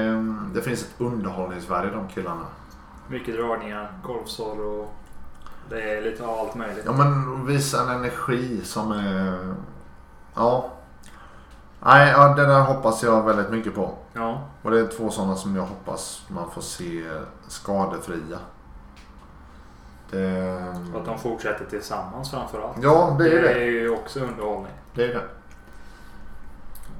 [0.53, 2.45] det finns ett underhållningsvärde i de killarna.
[3.07, 4.93] Mycket dragningar, golfsår och
[5.69, 6.83] det är lite av allt möjligt.
[6.85, 9.55] Ja men visa en energi som är...
[10.35, 10.69] Ja.
[11.79, 13.93] Nej, ja, det där hoppas jag väldigt mycket på.
[14.13, 14.41] Ja.
[14.61, 17.03] Och det är två sådana som jag hoppas man får se
[17.47, 18.37] skadefria.
[20.09, 20.57] Det,
[20.93, 22.77] Och att de fortsätter tillsammans framförallt.
[22.81, 23.53] ja, det är det.
[23.53, 24.71] är ju också underhållning.
[24.93, 25.23] Det är det.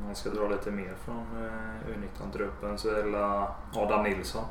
[0.03, 3.47] Om man ska dra lite mer från eh, U19-truppen så är det
[3.79, 4.45] Adam Nilsson.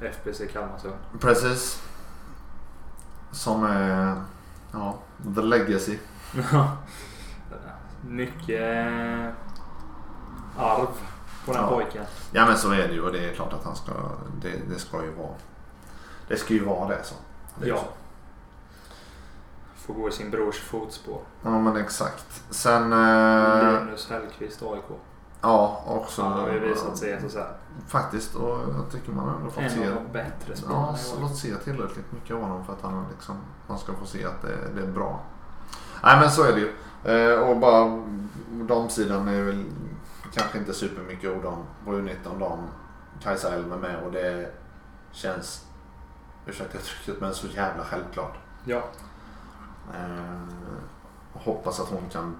[0.00, 0.94] FBC Kalmarsund.
[1.20, 1.82] Precis.
[3.32, 4.22] Som är...
[4.72, 4.94] Ja,
[5.34, 5.98] the legacy.
[8.08, 9.28] Mycket eh,
[10.58, 10.86] arv
[11.46, 11.68] på den Ja.
[11.68, 12.04] pojken.
[12.32, 13.92] Ja men så är det ju och det är klart att han ska...
[14.42, 15.34] Det, det ska ju vara...
[16.28, 17.14] Det ska ju vara det så.
[17.60, 17.76] Det Ja.
[17.76, 17.84] så.
[19.86, 21.20] Får gå i sin brors fotspår.
[21.42, 22.42] Ja men exakt.
[22.50, 22.92] Sen...
[22.92, 24.84] Eh, Linus Hellqvist AIK.
[25.40, 26.22] Ja, också.
[26.22, 27.56] Han har ju visat sig så här.
[27.88, 28.34] Faktiskt.
[28.34, 29.82] Och jag tycker man ändå fått se.
[29.82, 31.20] En av de bättre Ja, spelarna så år.
[31.20, 34.42] låt se tillräckligt mycket av honom för att han liksom, man ska få se att
[34.42, 35.20] det, det är bra.
[36.02, 36.72] Nej men så är det ju.
[37.32, 38.02] Eh, och bara
[38.50, 39.64] damsidan är väl
[40.34, 41.58] kanske inte supermycket ord om.
[41.84, 42.58] På U19 dam.
[43.22, 44.50] Kajsa Elm är med och det
[45.12, 45.64] känns,
[46.46, 48.34] ursäkta uttrycket, men så jävla självklart.
[48.64, 48.82] Ja.
[49.94, 50.54] Eh,
[51.32, 52.36] hoppas att hon kan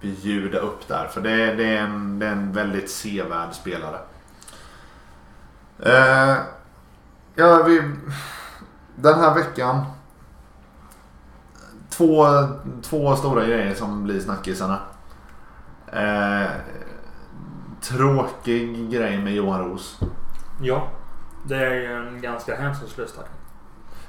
[0.00, 1.06] bjuda upp där.
[1.06, 3.98] För det, är- det, är, en, det är en väldigt sevärd spelare.
[5.78, 6.36] Eh,
[7.34, 7.82] ja, vi,
[8.96, 9.84] den här veckan.
[11.90, 12.26] Två,
[12.82, 14.78] två stora grejer som blir snackisarna.
[15.92, 16.50] Eh,
[17.80, 19.98] tråkig grej med Johan Roos.
[20.62, 20.88] Ja.
[21.46, 23.34] Det är ju en ganska hänsynslös tackling.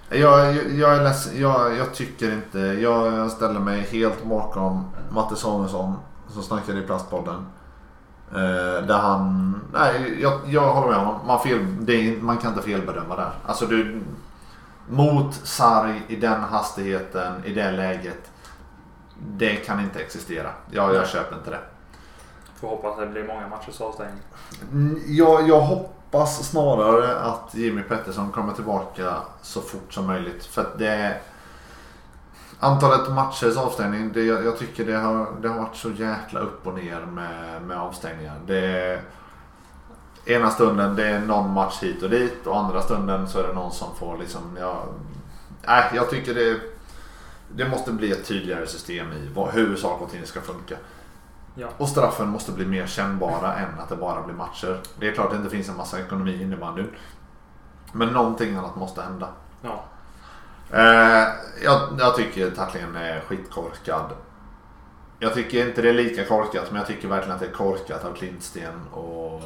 [0.10, 1.42] Jag, jag, jag är ledsen.
[1.42, 2.60] Jag, jag tycker inte.
[2.60, 5.96] Jag, ställer mig helt bakom Matte Samuelsson
[6.28, 7.46] som snackade i Plastpodden.
[8.32, 9.56] Eh, där han...
[9.74, 11.28] Nej, jag, jag håller med honom.
[11.28, 13.32] Man, fel, är, man kan inte felbedöma där.
[13.46, 14.02] Alltså du...
[14.90, 18.32] Mot Sarri i den hastigheten, i det läget.
[19.20, 20.50] Det kan inte existera.
[20.72, 21.60] Jag, jag köper inte det.
[22.56, 24.20] Får hoppas att det blir många matchers avstängning.
[24.72, 30.46] Mm, Jag, jag hoppas hoppas snarare att Jimmy Pettersson kommer tillbaka så fort som möjligt.
[30.46, 31.18] För att det...
[32.60, 36.68] Antalet matchers avstängning, det, jag, jag tycker det har, det har varit så jäkla upp
[36.68, 38.40] och ner med, med avstängningar.
[38.48, 39.00] Det,
[40.26, 43.54] ena stunden det är någon match hit och dit och andra stunden så är det
[43.54, 44.58] någon som får liksom...
[44.60, 44.84] Ja,
[45.68, 46.60] äh, jag tycker det,
[47.56, 50.76] det måste bli ett tydligare system i vad, hur saker och ting ska funka.
[51.56, 51.68] Ja.
[51.78, 54.80] Och straffen måste bli mer kännbara än att det bara blir matcher.
[55.00, 56.96] Det är klart att det inte finns en massa ekonomi i innebandyn.
[57.92, 59.28] Men någonting annat måste hända.
[59.62, 59.84] Ja.
[60.72, 61.28] Eh,
[61.64, 64.12] jag, jag tycker tacklingen är skitkorkad.
[65.20, 68.06] Jag tycker inte det är lika korkat men jag tycker verkligen att det är korkat
[68.06, 69.44] av Klintsten att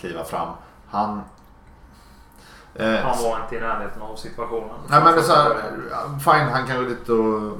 [0.00, 0.48] kliva fram.
[0.88, 1.22] Han...
[2.74, 4.76] Eh, Han var inte i närheten av situationen.
[4.88, 5.54] Nej men det är så här,
[6.18, 7.58] fine han kan ju lite och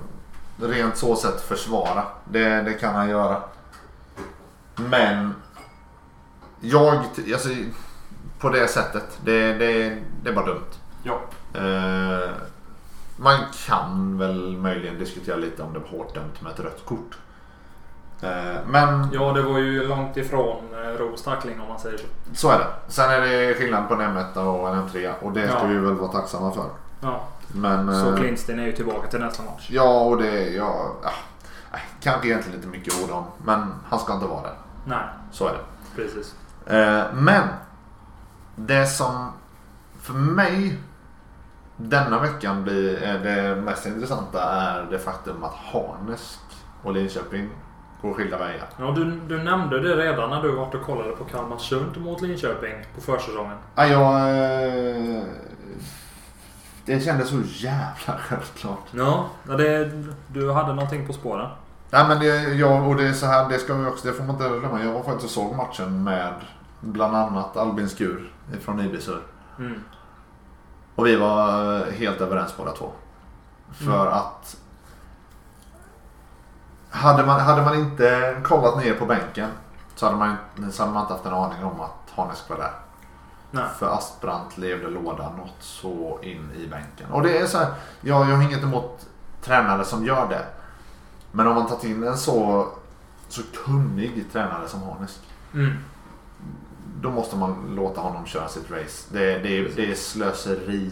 [0.61, 2.03] rent så sätt försvara.
[2.25, 3.43] Det, det kan han göra.
[4.79, 5.35] Men
[6.61, 6.95] jag,
[7.33, 7.49] alltså
[8.39, 10.65] på det sättet, det, det, det är bara dumt.
[11.03, 11.21] Ja.
[11.61, 12.31] Eh,
[13.17, 17.19] man kan väl möjligen diskutera lite om det var hårt dömt med ett rött kort.
[18.23, 22.05] Eh, men ja, det var ju långt ifrån eh, Ros tackling om man säger så.
[22.35, 22.67] så är det.
[22.89, 25.65] Sen är det skillnad på en M1 och en M3 och det ska Ja.
[25.67, 26.67] vi väl vara tacksamma för.
[27.01, 27.21] Ja.
[27.49, 29.69] Men, Så eh, är ju tillbaka till nästa match.
[29.71, 30.49] Ja, och det...
[30.51, 30.93] Ja,
[31.73, 33.25] nej, kanske egentligen inte mycket ord om.
[33.45, 34.55] Men han ska inte vara där.
[34.89, 35.59] Nej, Så är det.
[36.03, 36.35] precis.
[36.67, 37.43] Eh, men
[38.57, 39.33] det som
[40.03, 40.79] för mig
[41.77, 46.41] denna veckan blir är det mest intressanta är det faktum att Harnesk
[46.83, 47.49] och Linköping
[48.03, 48.69] går skilda vägar.
[48.79, 52.75] Ja, du, du nämnde det redan när du varit och kollade på Kalmarsund mot Linköping
[52.95, 53.57] på försäsongen.
[53.75, 54.29] Ja, jag,
[55.17, 55.23] eh,
[56.85, 58.85] det kändes så jävla självklart.
[58.91, 59.91] Ja, det,
[60.29, 61.51] du hade någonting på spåren.
[61.91, 64.25] Nej men det, jag, och det är så här, det ska vi också, det får
[64.25, 64.85] man inte glömma.
[64.85, 66.35] Jag var faktiskt och såg matchen med
[66.81, 69.23] bland annat Albin Skur från Ibisur.
[69.59, 69.81] Mm.
[70.95, 72.91] Och vi var helt överens båda två.
[73.73, 74.13] För Mm.
[74.13, 74.57] att
[76.91, 79.49] hade man, hade man inte kollat ner på bänken
[79.95, 80.37] så hade man,
[80.73, 82.73] så hade man inte haft en aning om att Harnesk var där.
[83.51, 83.65] Nej.
[83.79, 87.11] För Aspbrant levde låda något så in i bänken.
[87.13, 87.67] Och det är så här,
[88.01, 89.07] jag, jag har inget emot
[89.43, 90.45] tränare som gör det.
[91.39, 92.69] Men om man tagit in en så,
[93.29, 95.21] så kunnig tränare som Harnesk.
[95.55, 95.73] Mm.
[97.01, 99.09] Då måste man låta honom köra sitt race.
[99.13, 100.91] Det, det, är, det är slöseri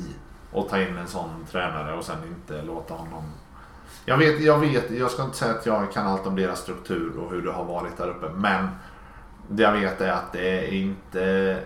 [0.54, 3.22] att ta in en sån tränare och sen inte låta honom...
[4.04, 7.18] Jag vet, jag vet, jag ska inte säga att jag kan allt om deras struktur
[7.18, 8.28] och hur det har varit där uppe.
[8.28, 8.68] Men
[9.48, 11.58] det jag vet är att det är inte...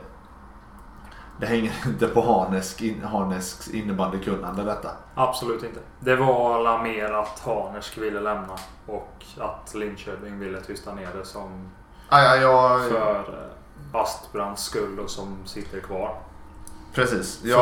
[1.40, 4.90] Det hänger inte på Harnesk, in, Harnesks innebandykunnande detta.
[5.14, 5.80] Absolut inte.
[6.00, 8.54] Det var mer att Harnesk ville lämna
[8.86, 11.70] och att Linköping ville tysta ner det som
[12.08, 16.14] Ah, ja, jag, för eh, Astbrands skull och som sitter kvar.
[16.94, 17.40] Precis.
[17.44, 17.58] Jag,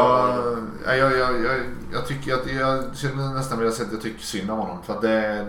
[0.86, 1.60] ja, jag, jag, jag,
[1.92, 4.82] jag tycker att jag känner nästan vilja säga att jag tycker synd om honom.
[4.82, 5.46] För att det,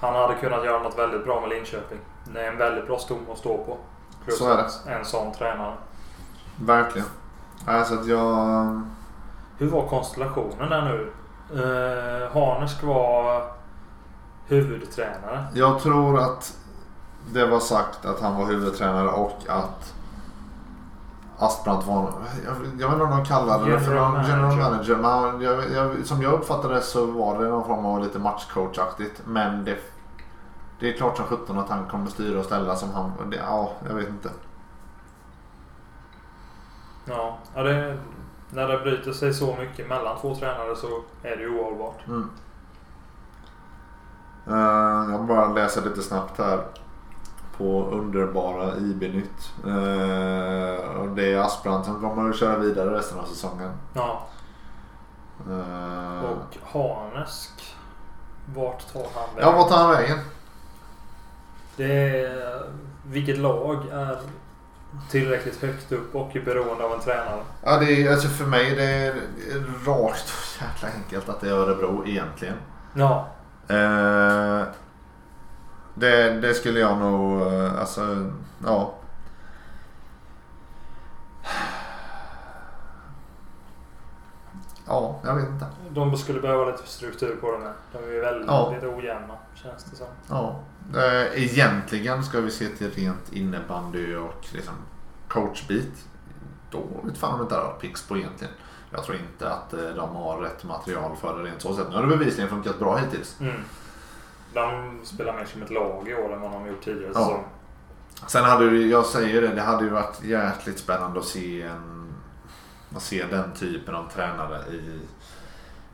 [0.00, 1.98] Han hade kunnat göra något väldigt bra med Linköping.
[2.34, 3.76] Det är en väldigt bra stomme att stå på.
[4.24, 4.92] Plus Så är det.
[4.92, 5.74] en sån tränare.
[6.60, 7.08] Verkligen.
[7.66, 8.38] Alltså att jag...
[8.60, 8.90] Ehm,
[9.58, 11.12] Hur var konstellationen där nu?
[11.52, 13.44] Eh, Harnesk var
[14.46, 15.44] huvudtränare.
[15.54, 16.56] Jag tror att
[17.32, 19.94] det var sagt att han var huvudtränare och att
[21.38, 22.12] Aspbrant var,
[22.44, 24.96] jag, jag vet inte om de kallade det för någon general manager.
[24.96, 29.22] Men jag, jag, som jag uppfattade det så var det någon form av lite matchcoachaktigt.
[29.26, 29.76] Men det,
[30.80, 33.70] det är klart som sjutton att han kommer styra och ställa som han, det, ja,
[33.88, 34.28] jag vet inte.
[37.10, 37.98] Ja, ja det,
[38.50, 40.86] när det bryter sig så mycket mellan två tränare så
[41.22, 42.06] är det ju ohållbart.
[42.06, 42.30] Mm.
[44.48, 46.64] Uh, jag bara läser lite snabbt här.
[47.56, 49.52] På underbara IB-nytt.
[49.66, 53.72] Uh, och det är Asprand som kommer att köra vidare resten av säsongen.
[53.94, 54.26] Ja,
[55.48, 57.76] Uh, och Hanesk.
[58.54, 60.18] Vart tar han ja, vart tar han vägen?
[61.76, 62.62] Det är,
[63.06, 64.18] vilket lag är
[65.10, 67.40] tillräckligt högt upp och är beroende av en tränare?
[67.64, 69.12] Ja, det är, alltså för mig det är
[69.86, 72.56] rakt och jäkla enkelt att det är Örebro egentligen.
[72.94, 73.26] Ja,
[73.68, 74.62] Eh,
[75.94, 78.30] det, det skulle jag nog, eh, alltså,
[78.66, 78.94] ja.
[84.86, 85.66] Ja, jag vet inte.
[85.90, 87.72] de skulle behöva lite struktur på det med.
[87.92, 88.74] De är väldigt Ja.
[88.96, 90.06] ojämna känns det som.
[90.28, 90.60] Ja.
[90.96, 94.74] Eh, egentligen ska vi se till rent innebandy och liksom
[95.28, 96.04] coachbit.
[96.70, 98.54] Då vet fan om inte har Pix på egentligen.
[98.90, 101.86] Jag tror inte att eh, de har rätt material för det rent så sätt.
[101.90, 103.40] Nu har det bevisligen funkat bra hittills.
[103.40, 103.54] Mm.
[104.54, 107.20] De spelar mer som ett lag i år än vad de har gjort tidigare Ja.
[107.20, 107.44] säsong.
[108.26, 112.00] Sen hade ju, jag säger det, det hade ju varit jäkligt spännande att se en
[112.96, 115.00] att se den typen av tränare i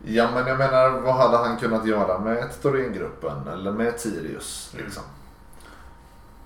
[0.05, 5.03] Ja men jag menar vad hade han kunnat göra med Thorengruppen eller med Sirius liksom?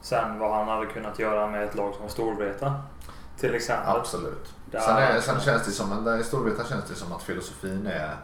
[0.02, 2.74] Sen vad han hade kunnat göra med ett lag som Storvreta.
[3.38, 3.96] Till exempel.
[3.96, 4.54] Absolut.
[4.70, 7.86] Där Sen, är, sen känns det som, där i Storvreta känns det som att filosofin
[7.86, 8.16] är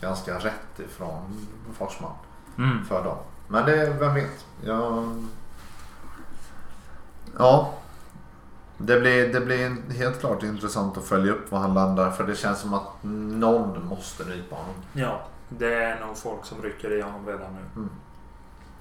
[0.00, 1.46] ganska rätt ifrån
[1.78, 2.12] Forsman
[2.58, 2.84] Mm.
[2.84, 3.16] för dem.
[3.48, 4.44] Men det, vem vet?
[4.64, 5.14] Jag...
[7.38, 7.72] Ja.
[8.82, 12.34] Det blir, det blir helt klart intressant att följa upp var han landar för det
[12.34, 14.74] känns som att någon måste nypa honom.
[14.92, 17.88] Ja, det är nog folk som rycker i honom redan nu.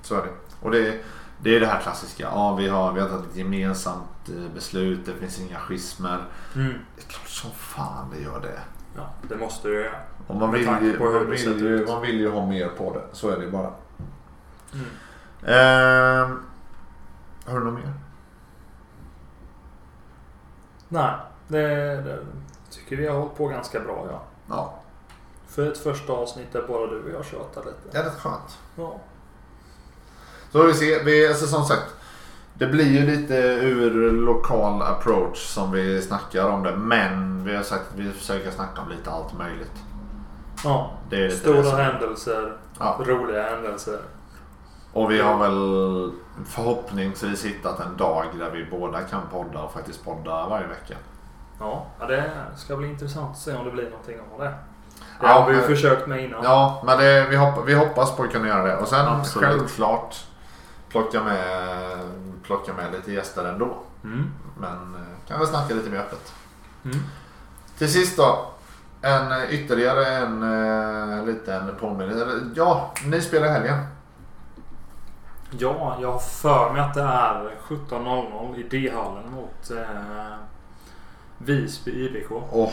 [0.01, 0.31] Så är det.
[0.61, 1.01] Och det,
[1.41, 2.23] det är det här klassiska.
[2.23, 5.05] Ja, vi har, vi har tagit ett gemensamt eh, beslut.
[5.05, 6.17] Det finns inga schismer.
[6.55, 6.73] Mm.
[6.95, 8.59] Det är klart som fan det gör det.
[8.95, 9.95] Ja, det måste du göra.
[10.27, 12.67] Och man vill, ju, på hur man, det vill ju, man vill ju ha mer
[12.67, 13.03] på det.
[13.11, 13.71] Så är det bara.
[14.73, 14.85] Mm.
[15.45, 16.39] Ehm,
[17.45, 17.93] har du något mer?
[20.89, 21.11] Nej,
[21.47, 21.59] det,
[22.01, 22.19] det
[22.71, 24.21] tycker vi har hållit på ganska bra ja.
[24.49, 24.73] Ja,
[25.47, 27.77] För ett första avsnitt där bara du och jag tjatar lite.
[27.91, 28.57] det är skönt.
[28.75, 28.95] Ja.
[30.51, 31.03] Så vi se.
[31.03, 31.95] Vi, alltså, som sagt.
[32.53, 36.75] Det blir ju lite ur lokal approach som vi snackar om det.
[36.75, 39.71] Men vi har sagt att vi försöker snacka om lite allt möjligt.
[40.63, 40.91] ja.
[41.09, 42.97] Det är det Stora som- händelser, Ja.
[42.99, 43.99] roliga händelser.
[44.93, 46.11] Och vi har väl
[46.45, 50.95] förhoppningsvis hittat en dag där vi båda kan podda och faktiskt podda varje vecka.
[51.59, 54.45] Ja, det ska bli intressant att se om det blir någonting av det.
[54.45, 56.43] Det Ja, har vi ju försökt med innan.
[56.43, 58.77] Ja, men det, vi, hopp, vi hoppas på att kunna göra det.
[58.77, 59.49] Och sen Absolut.
[59.49, 60.25] självklart
[60.89, 61.99] plocka med,
[62.43, 63.77] plocka med lite gäster ändå.
[64.03, 64.31] Mm.
[64.59, 66.33] Men eh, kan väl snacka lite mer öppet.
[66.85, 66.97] Mm.
[67.77, 68.45] Till sist då.
[69.01, 72.27] En, eh, ytterligare en uh, liten påminnelse.
[72.55, 73.77] Ja, ni spelar i helgen.
[75.51, 80.35] Ja, jag har för mig att det är 17.00 i D-hallen mot eh,
[81.37, 82.31] Visby IBK.
[82.51, 82.71] Åh,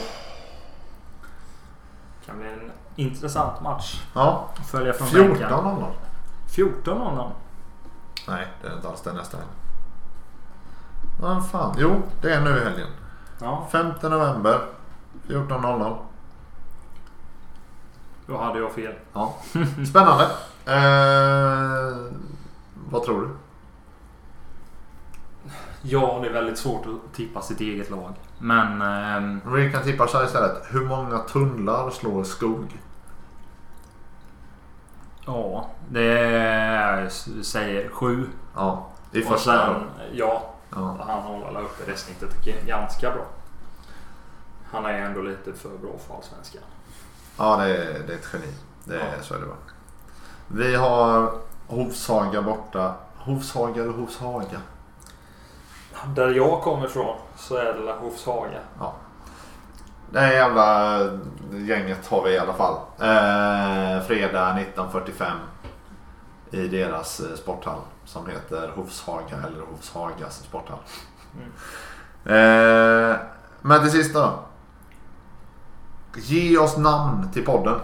[2.27, 4.03] kan bli en intressant match.
[4.15, 5.49] ja, Följa från bänken.
[5.49, 5.85] 14.00.
[6.57, 7.31] 14.00.
[8.29, 9.49] Nej, det är inte alls det är nästa helg.
[11.21, 11.75] Vad fan.
[11.79, 12.89] Jo, det är nu i helgen.
[13.41, 14.61] Ja, 5 november.
[15.29, 15.97] 14.00.
[18.27, 18.95] då hade jag fel.
[19.13, 19.35] Ja.
[19.89, 20.31] Spännande.
[20.69, 21.96] Eh,
[23.07, 23.29] tror du?
[25.83, 28.15] Ja, det är väldigt svårt att tippa sitt eget lag.
[28.39, 30.63] Men ehm, Vi kan tippa så här istället.
[30.71, 32.81] Hur många tunnlar slår skog?
[35.27, 37.13] ja, det är, jag
[37.45, 38.27] säger sju.
[38.55, 39.67] Ja, i Och första.
[39.67, 39.83] sen,
[40.13, 40.97] ja, Ja.
[41.09, 43.25] han håller väl uppe det snittet ganska bra.
[44.71, 46.63] Han är ändå lite för bra för allsvenskan.
[47.39, 48.47] ja, det är, det är ett geni.
[48.85, 49.23] Det är, Ja.
[49.23, 49.57] Så är det bara.
[50.49, 51.33] Vi har
[51.69, 52.95] Hovshaga borta.
[53.17, 54.61] Hovshaga eller Hovshaga?
[56.15, 58.61] Där jag kommer ifrån så är det Lahovshaga.
[60.11, 60.99] Det här jävla
[61.51, 62.75] gänget har vi i alla fall.
[62.99, 65.31] Eh, fredag 19.45
[66.51, 70.79] i deras eh, sporthall som heter Hovshaga eller Hovshagas sporthall.
[71.35, 71.51] Mm.
[72.25, 73.17] Eh,
[73.61, 74.33] men till sist då.
[76.17, 77.81] Ge oss namn till podden.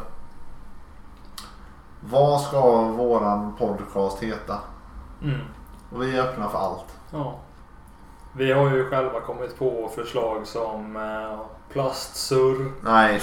[2.10, 4.58] Vad ska våran podcast heta?
[5.22, 5.40] Mm.
[5.90, 6.86] Och vi är öppna för allt.
[7.10, 7.38] Ja.
[8.32, 11.40] Vi har ju själva kommit på förslag som eh,
[11.72, 12.72] plastsurr.
[12.80, 13.20] Nej.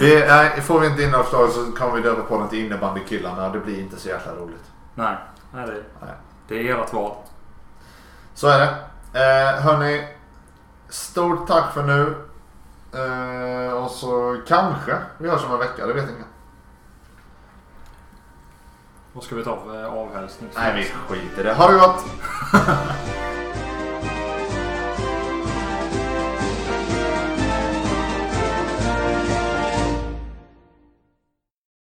[0.00, 2.66] Vi, nej, får vi inte in några förslag så kommer vi döpa på den till
[2.66, 3.48] innebandykillarna.
[3.48, 4.70] Det blir inte så jäkla roligt.
[4.94, 5.16] Nej,
[5.52, 6.14] nej, det, Nej.
[6.48, 7.12] det är ert val.
[8.34, 8.74] Så är det.
[9.20, 10.08] Eh, hörni,
[10.88, 12.14] stort tack för nu.
[12.94, 16.24] Eh, och så kanske vi hörs om en vecka, det vet ingen.
[19.12, 20.50] Vad ska vi ta för avhälsning?
[20.54, 21.54] Nej, vi skiter i det.
[21.54, 22.04] Ha det gott!